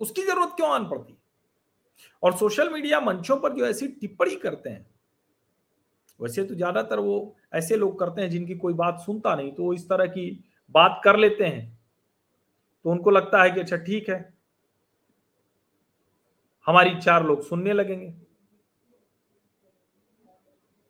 [0.00, 1.16] उसकी ज़रूरत क्यों आन पड़ती?
[2.22, 4.86] और सोशल मीडिया मंचों पर जो ऐसी टिप्पणी करते हैं,
[6.20, 9.72] वैसे तो ज़्यादातर वो ऐसे लोग करते हैं जिनकी कोई बात सुनता नहीं तो वो
[9.74, 10.30] इस तरह की
[10.74, 11.78] बात कर लेते हैं।
[12.84, 14.33] तो उनको लगता है कि अच्छा ठीक है
[16.66, 18.14] हमारी चार लोग सुनने लगेंगे।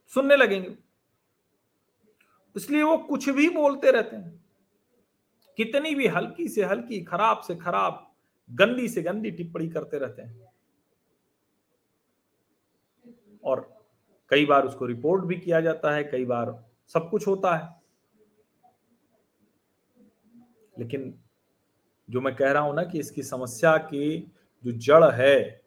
[0.07, 0.77] सुनने लगेंगे।
[2.57, 4.45] इसलिए वो कुछ भी बोलते रहते हैं।
[5.57, 8.15] कितनी भी हल्की से हल्की, खराब से खराब,
[8.51, 10.49] गंदी से गंदी टिप्पणी करते रहते हैं।
[13.45, 13.87] और
[14.29, 17.85] कई बार उसको रिपोर्ट भी किया जाता है, कई बार सब कुछ होता है।
[20.79, 21.21] लेकिन
[22.11, 24.33] जो मैं कह रहा हूँ ना कि इसकी समस्या की
[24.65, 25.64] जो जड़ है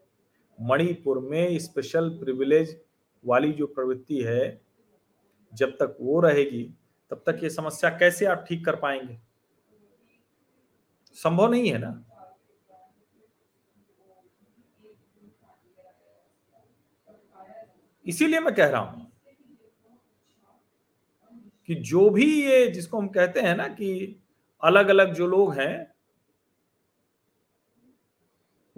[0.62, 2.82] मणिपुर में स्पेशल प्रिविलेज
[3.26, 4.62] वाली जो प्रवृत्ति है,
[5.54, 6.74] जब तक वो रहेगी,
[7.12, 9.20] तब तक ये समस्या कैसे आप ठीक कर पाएँगे?
[11.14, 12.04] संभव नहीं है ना?
[18.06, 19.12] इसीलिए मैं कह रहा हूँ
[21.68, 24.20] कि जो भी ये जिसको हम कहते हैं ना कि
[24.64, 25.94] अलग अलग जो लोग हैं,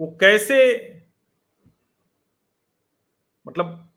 [0.00, 0.99] वो कैसे
[3.50, 3.88] मतलब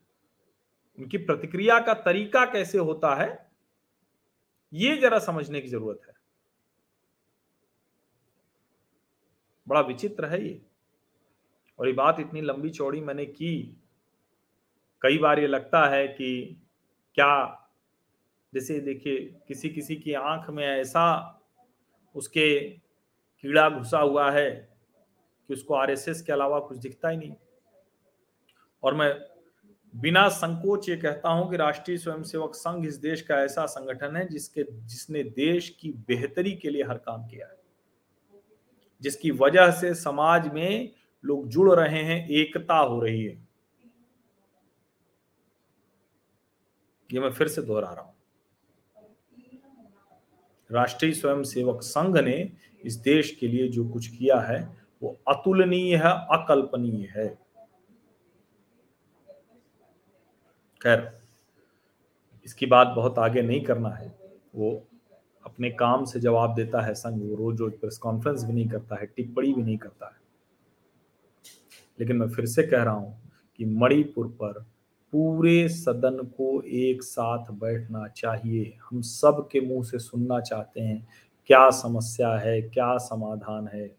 [0.97, 3.51] उनकी प्रतिक्रिया का तरीका कैसे होता है,
[4.74, 6.14] ये जरा समझने की ज़रूरत है।
[9.68, 10.62] बड़ा विचित्र है ये।
[11.80, 13.82] और ये बात इतनी लंबी चौड़ी मैंने की,
[15.01, 16.62] कई बार ये लगता है कि
[17.16, 17.60] क्या
[18.54, 21.06] जैसे देखिए किसी किसी की आँख में ऐसा
[22.16, 22.60] उसके
[23.43, 24.49] कीड़ा घुसा हुआ है
[25.49, 27.34] कि उसको आरएसएस के अलावा कुछ दिखता ही नहीं।
[28.84, 29.33] और मैं
[29.96, 34.28] बिना संकोच ये कहता हूँ कि राष्ट्रीय स्वयंसेवक संघ इस देश का ऐसा संगठन है
[34.28, 37.58] जिसके, जिसने देश की बेहतरी के लिए हर काम किया है।
[39.02, 40.91] जिसकी वजह से समाज में
[41.26, 43.48] लोग जुड़ रहे हैं, एकता हो रही है।
[47.14, 48.14] ये मैं फिर से दोहरा रहा हूँ।
[50.72, 52.52] राष्ट्रीय स्वयंसेवक संघ ने
[52.86, 57.43] इस देश के लिए जो कुछ किया है, वो अतुलनीय है, अकल्पनीय है।
[60.84, 61.12] खैर,
[62.46, 64.08] इसकी बात बहुत आगे नहीं करना है।
[64.56, 64.72] वो
[65.46, 68.96] अपने काम से जवाब देता है संघ वो रोज रोज प्रेस कॉन्फ्रेंस भी नहीं करता
[68.96, 70.22] है, टिप्पणी भी नहीं करता है।
[72.00, 74.60] लेकिन मैं फिर से कह रहा हूँ कि मणिपुर पर
[75.14, 81.08] पूरे सदन को एक साथ बैठना चाहिए। हम सब के मुँह से सुनना चाहते हैं,
[81.46, 83.90] क्या समस्या है, क्या समाधान है।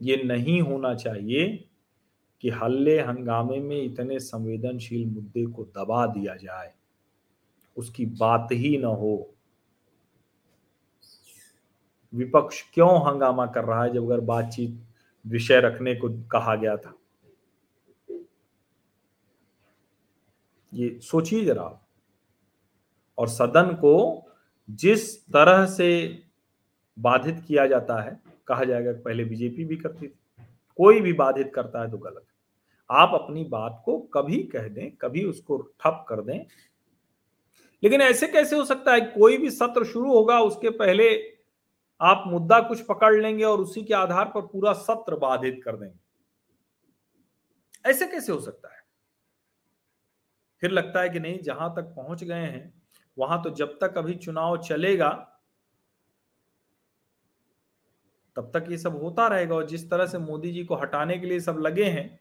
[0.00, 1.69] ये नहीं होना चाहिए
[2.42, 6.74] कि हल्ले हंगामे में इतने संवेदनशील मुद्दे को दबा दिया जाए।
[7.76, 9.34] उसकी बात ही न हो।
[12.14, 14.80] विपक्ष क्यों हंगामा कर रहा है जब अगर बातचीत
[15.26, 16.94] विषय रखने को कहा गया था?
[20.74, 21.86] ये सोचिए जरा।
[23.18, 24.22] और सदन को
[24.70, 26.18] जिस तरह से
[26.98, 30.44] बाधित किया जाता है, कहा जाएगा पहले बीजेपी भी करती थी,
[30.76, 32.24] कोई भी बाधित करता है तो गलत।
[32.90, 36.46] आप अपनी बात को कभी कह दें, कभी उसको ठप कर दें।
[37.82, 39.00] लेकिन ऐसे कैसे हो सकता है?
[39.00, 41.36] कोई भी सत्र शुरू होगा, उसके पहले
[42.00, 45.98] आप मुद्दा कुछ पकड़ लेंगे और उसी के आधार पर पूरा सत्र बाधित कर देंगे।
[47.90, 48.82] ऐसे कैसे हो सकता है?
[50.60, 52.82] फिर लगता है कि नहीं, जहाँ तक पहुँच गए हैं,
[53.18, 55.40] वहाँ तो जब तक अभी चुनाव चलेगा,
[58.36, 61.26] तब तक ये सब होता रहेगा। और जिस तरह से मोदी जी को हटाने के
[61.26, 62.19] लिए सब लगे हैं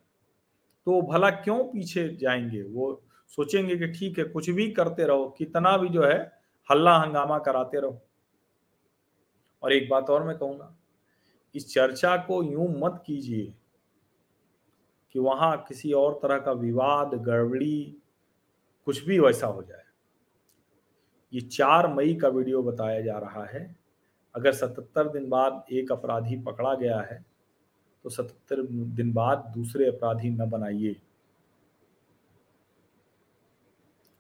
[0.86, 2.64] तो भला क्यों पीछे जाएँगे?
[2.64, 6.32] वो सोचेंगे कि ठीक है, कुछ भी करते रहो, कितना भी जो है
[6.72, 8.02] हल्ला हंगामा कराते रहो।
[9.64, 10.76] और एक बात और मैं कहूँगा
[11.56, 13.54] इस चर्चा को यूँ मत कीजिए
[15.12, 17.98] कि वहाँ किसी और तरह का विवाद, गड़बड़ी,
[18.86, 19.84] कुछ भी वैसा हो जाए।
[21.34, 23.76] ये चार मई का वीडियो बताया जा रहा है।
[24.36, 27.29] अगर सतहत्तर दिन बाद एक अपराधी पकड़ा गया है
[28.06, 28.62] तो सतहत्तर
[28.96, 30.96] दिन बाद दूसरे अपराधी न बनाइए।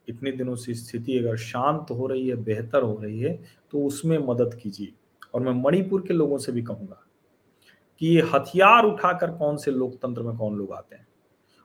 [0.07, 3.33] इतने दिनों से स्थिति अगर शांत हो रही है, बेहतर हो रही है
[3.71, 4.93] तो उसमें मदद कीजिए।
[5.33, 7.03] और मैं मणिपुर के लोगों से भी कहूँगा
[8.01, 11.07] कि ये हथियार उठाकर कौन से लोकतंत्र में कौन लोग आते हैं?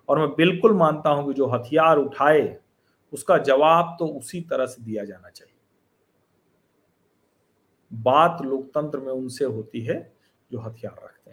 [0.09, 2.57] और मैं बिल्कुल मानता हूँ कि जो हथियार उठाए,
[3.13, 5.53] उसका जवाब तो उसी तरह से दिया जाना चाहिए।
[7.91, 9.97] बात लोकतंत्र में उनसे होती है
[10.51, 11.24] जो हथियार रखते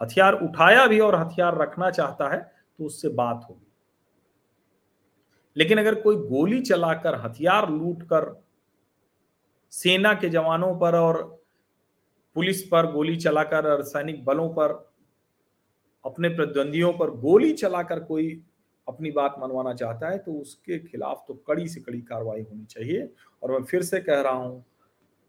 [0.00, 2.40] हथियार उठाया भी और हथियार रखना चाहता है
[2.78, 3.66] तो उससे बात होगी।
[5.56, 8.32] लेकिन अगर कोई गोली चलाकर हथियार लूट कर
[9.72, 11.22] सेना के जवानों पर और
[12.36, 14.72] पुलिस पर गोली चलाकर और सैनिक बलों पर,
[16.04, 18.30] अपने प्रतिद्वंदियों पर गोली चलाकर कोई
[18.86, 23.08] अपनी बात मनवाना चाहता है तो उसके खिलाफ तो कड़ी से कड़ी कार्रवाई होनी चाहिए।
[23.42, 24.64] और मैं फिर से कह रहा हूँ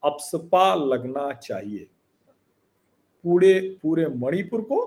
[0.04, 1.88] अपसपा लगना चाहिए।
[3.26, 4.86] पूरे पूरे मणिपुर को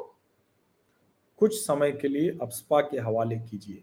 [1.41, 3.83] कुछ समय के लिए अपसपा के हवाले कीजिए।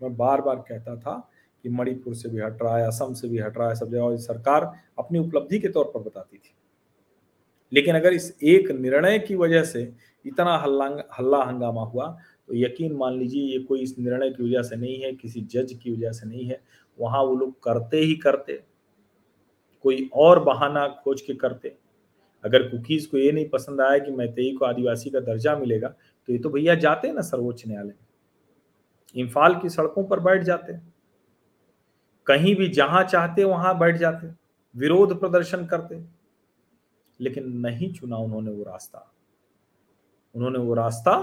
[0.00, 1.16] मैं बार बार कहता था
[1.64, 4.16] कि मणिपुर से भी हट रहा है, असम से भी हट रहा है, सब जगह
[4.18, 6.54] सरकार अपनी उपलब्धि के तौर पर बताती थी।
[7.72, 9.92] लेकिन अगर इस एक निर्णय की वजह से
[10.24, 10.84] इतना हल्ला
[11.18, 12.06] हल्ला हंगामा हुआ
[12.48, 15.78] तो यकीन मान लीजिए ये कोई इस निर्णय की वजह से नहीं है, किसी जज
[15.82, 16.60] की वजह से नहीं है।
[16.98, 18.62] वहाँ वो लोग करते ही करते,
[19.84, 21.74] कोई और बहाना खोज के करते।
[22.44, 26.32] अगर कुकीज को ये नहीं पसंद आया कि मैतेई को आदिवासी का दर्जा मिलेगा तो
[26.32, 30.78] ये तो भैया जाते हैं ना सर्वोच्च न्यायालय। में इम्फाल की सड़कों पर बैठ जाते
[32.26, 34.28] कहीं भी जहाँ चाहते वहाँ बैठ जाते
[34.74, 36.02] विरोध प्रदर्शन करते
[37.20, 39.10] लेकिन नहीं चुना उन्होंने वो रास्ता।
[40.34, 41.14] उन्होंने वो रास्ता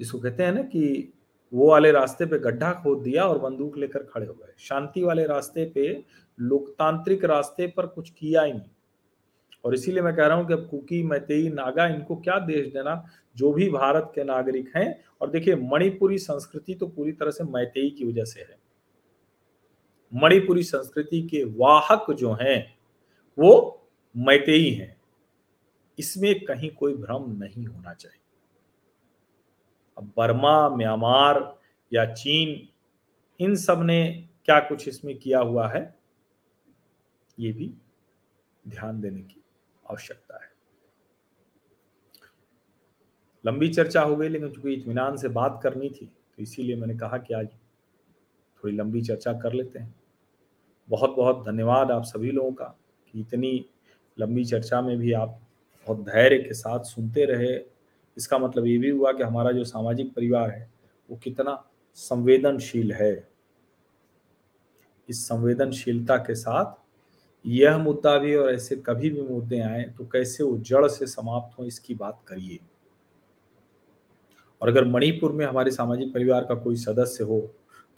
[0.00, 1.12] जिसको कहते हैं ना कि
[1.52, 5.26] वो वाले रास्ते पे गड्ढा खोद दिया और बंदूक लेकर खड़े हो गए। शांति वाले
[5.26, 6.04] रास्ते पे
[6.38, 8.70] लोकतांत्रिक रास्ते पर कुछ किया ही नहीं।
[9.64, 13.04] और इसीलिए मैं कह रहा हूँ कि अब कुकी, मैतेई, नागा, इनको क्या देश देना,
[13.36, 17.90] जो भी भारत के नागरिक हैं। और देखिए, मणिपुरी संस्कृति तो पूरी तरह से मैतेई
[17.90, 18.58] की वजह से है।
[20.14, 22.76] मणिपुरी संस्कृति के वाहक जो हैं,
[23.38, 23.82] वो
[24.16, 24.96] मैतेई हैं।
[25.98, 28.20] इसमें कहीं कोई भ्रम नहीं होना चाहिए।
[29.98, 31.60] अब बर्मा, म्यांमार
[31.92, 32.68] या चीन,
[33.40, 35.98] इन सबने क्या कुछ इसमें किया हुआ है,
[37.38, 37.74] ये भी
[38.68, 39.42] ध्यान देने की
[39.90, 40.50] आवश्यकता है।
[43.44, 47.18] लंबी चर्चा हो गई लेकिन चूँकि इतमान से बात करनी थी तो इसीलिए मैंने कहा
[47.18, 47.46] कि आज
[48.62, 49.94] थोड़ी लंबी चर्चा कर लेते हैं।
[50.88, 52.64] बहुत बहुत धन्यवाद आप सभी लोगों का
[53.14, 53.64] कि इतनी
[54.16, 55.38] लंबी चर्चा में भी आप
[55.86, 57.54] बहुत धैर्य के साथ सुनते रहे।
[58.16, 60.68] इसका मतलब ये भी हुआ कि हमारा जो सामाजिक परिवार है,
[61.08, 61.62] वो कितना
[61.98, 63.28] संवेदनशील है।
[65.08, 66.74] इस संवेदनशीलता के साथ
[67.46, 71.58] यह मुद्दा भी और ऐसे कभी भी मुद्दे आए तो कैसे वो जड़ से समाप्त
[71.58, 72.58] हो, इसकी बात करिए।
[74.62, 77.40] और अगर मणिपुर में हमारे सामाजिक परिवार का कोई सदस्य हो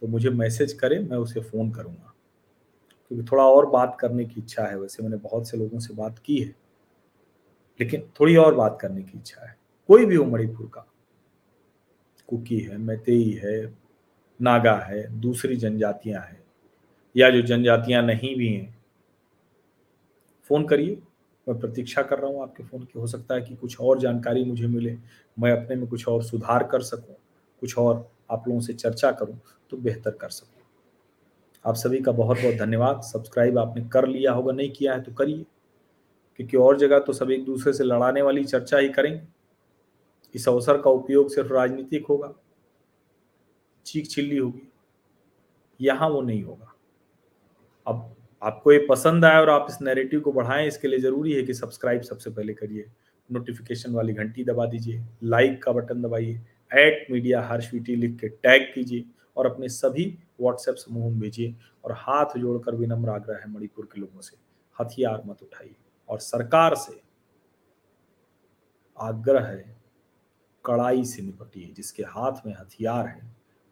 [0.03, 2.15] तो मुझे मैसेज करे, मैं उसे फ़ोन करूँगा।
[3.11, 6.19] क्योंकि थोड़ा और बात करने की इच्छा है, वैसे मैंने बहुत से लोगों से बात
[6.19, 6.55] की है।
[7.81, 9.57] लेकिन थोड़ी और बात करने की इच्छा है।
[9.89, 10.87] कोई भी हो मणिपुर का,
[12.29, 13.75] कुकी है, मैतेई है,
[14.41, 16.43] नागा है, दूसरी जनजातियाँ हैं,
[17.15, 18.78] या जो जनजातियाँ नहीं भी हैं
[20.49, 21.01] फ़ोन करिए।
[21.47, 24.45] मैं प्रतीक्षा कर रहा हूँ आपके फ़ोन की। हो सकता है कि कुछ और जानकारी
[24.45, 24.97] मुझे मिले।
[25.37, 27.15] मैं अपने में कुछ और सुधार कर सकूँ,
[27.63, 29.39] कुछ और आप लोगों से चर्चा करूँ
[29.71, 30.63] तो बेहतर कर सकूँ।
[31.65, 35.13] आप सभी का बहुत बहुत धन्यवाद। सब्सक्राइब आपने कर लिया होगा, नहीं किया है तो
[35.13, 35.45] करिए।
[36.37, 39.21] क्योंकि और जगह तो सब एक दूसरे से लड़ाने वाली चर्चा ही करेंगे।
[40.35, 42.33] इस अवसर का उपयोग सिर्फ़ राजनीतिक होगा।
[43.87, 44.69] चीख चिल्ली होगी।
[45.81, 46.75] यहाँ वो नहीं होगा।
[47.87, 51.43] अब आपको ये पसंद आए और आप इस नैरेटिव को बढ़ाएँ, इसके लिए ज़रूरी है
[51.43, 52.85] कि सब्सक्राइब सबसे पहले करिए।
[53.31, 58.63] नोटिफिकेशन वाली घंटी दबा दीजिए लाइक का बटन दबाइए एट मीडिया हर्षवीटी लिख के टैग
[58.75, 59.05] कीजिए
[59.37, 60.07] और अपने सभी
[60.41, 64.37] व्हाट्सएप समूह में भेजिए और हाथ जोड़कर विनम्र आग्रह है मणिपुर के लोगों से,
[64.77, 65.75] हथियार मत उठाइए
[66.09, 67.01] और सरकार से
[68.99, 69.77] आग्रह है,
[70.65, 73.21] कड़ाई से निपटिए, जिसके हाथ में हथियार है,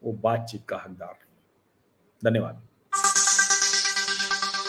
[0.03, 2.66] वो बातचीत का हकदार नहीं। धन्यवाद।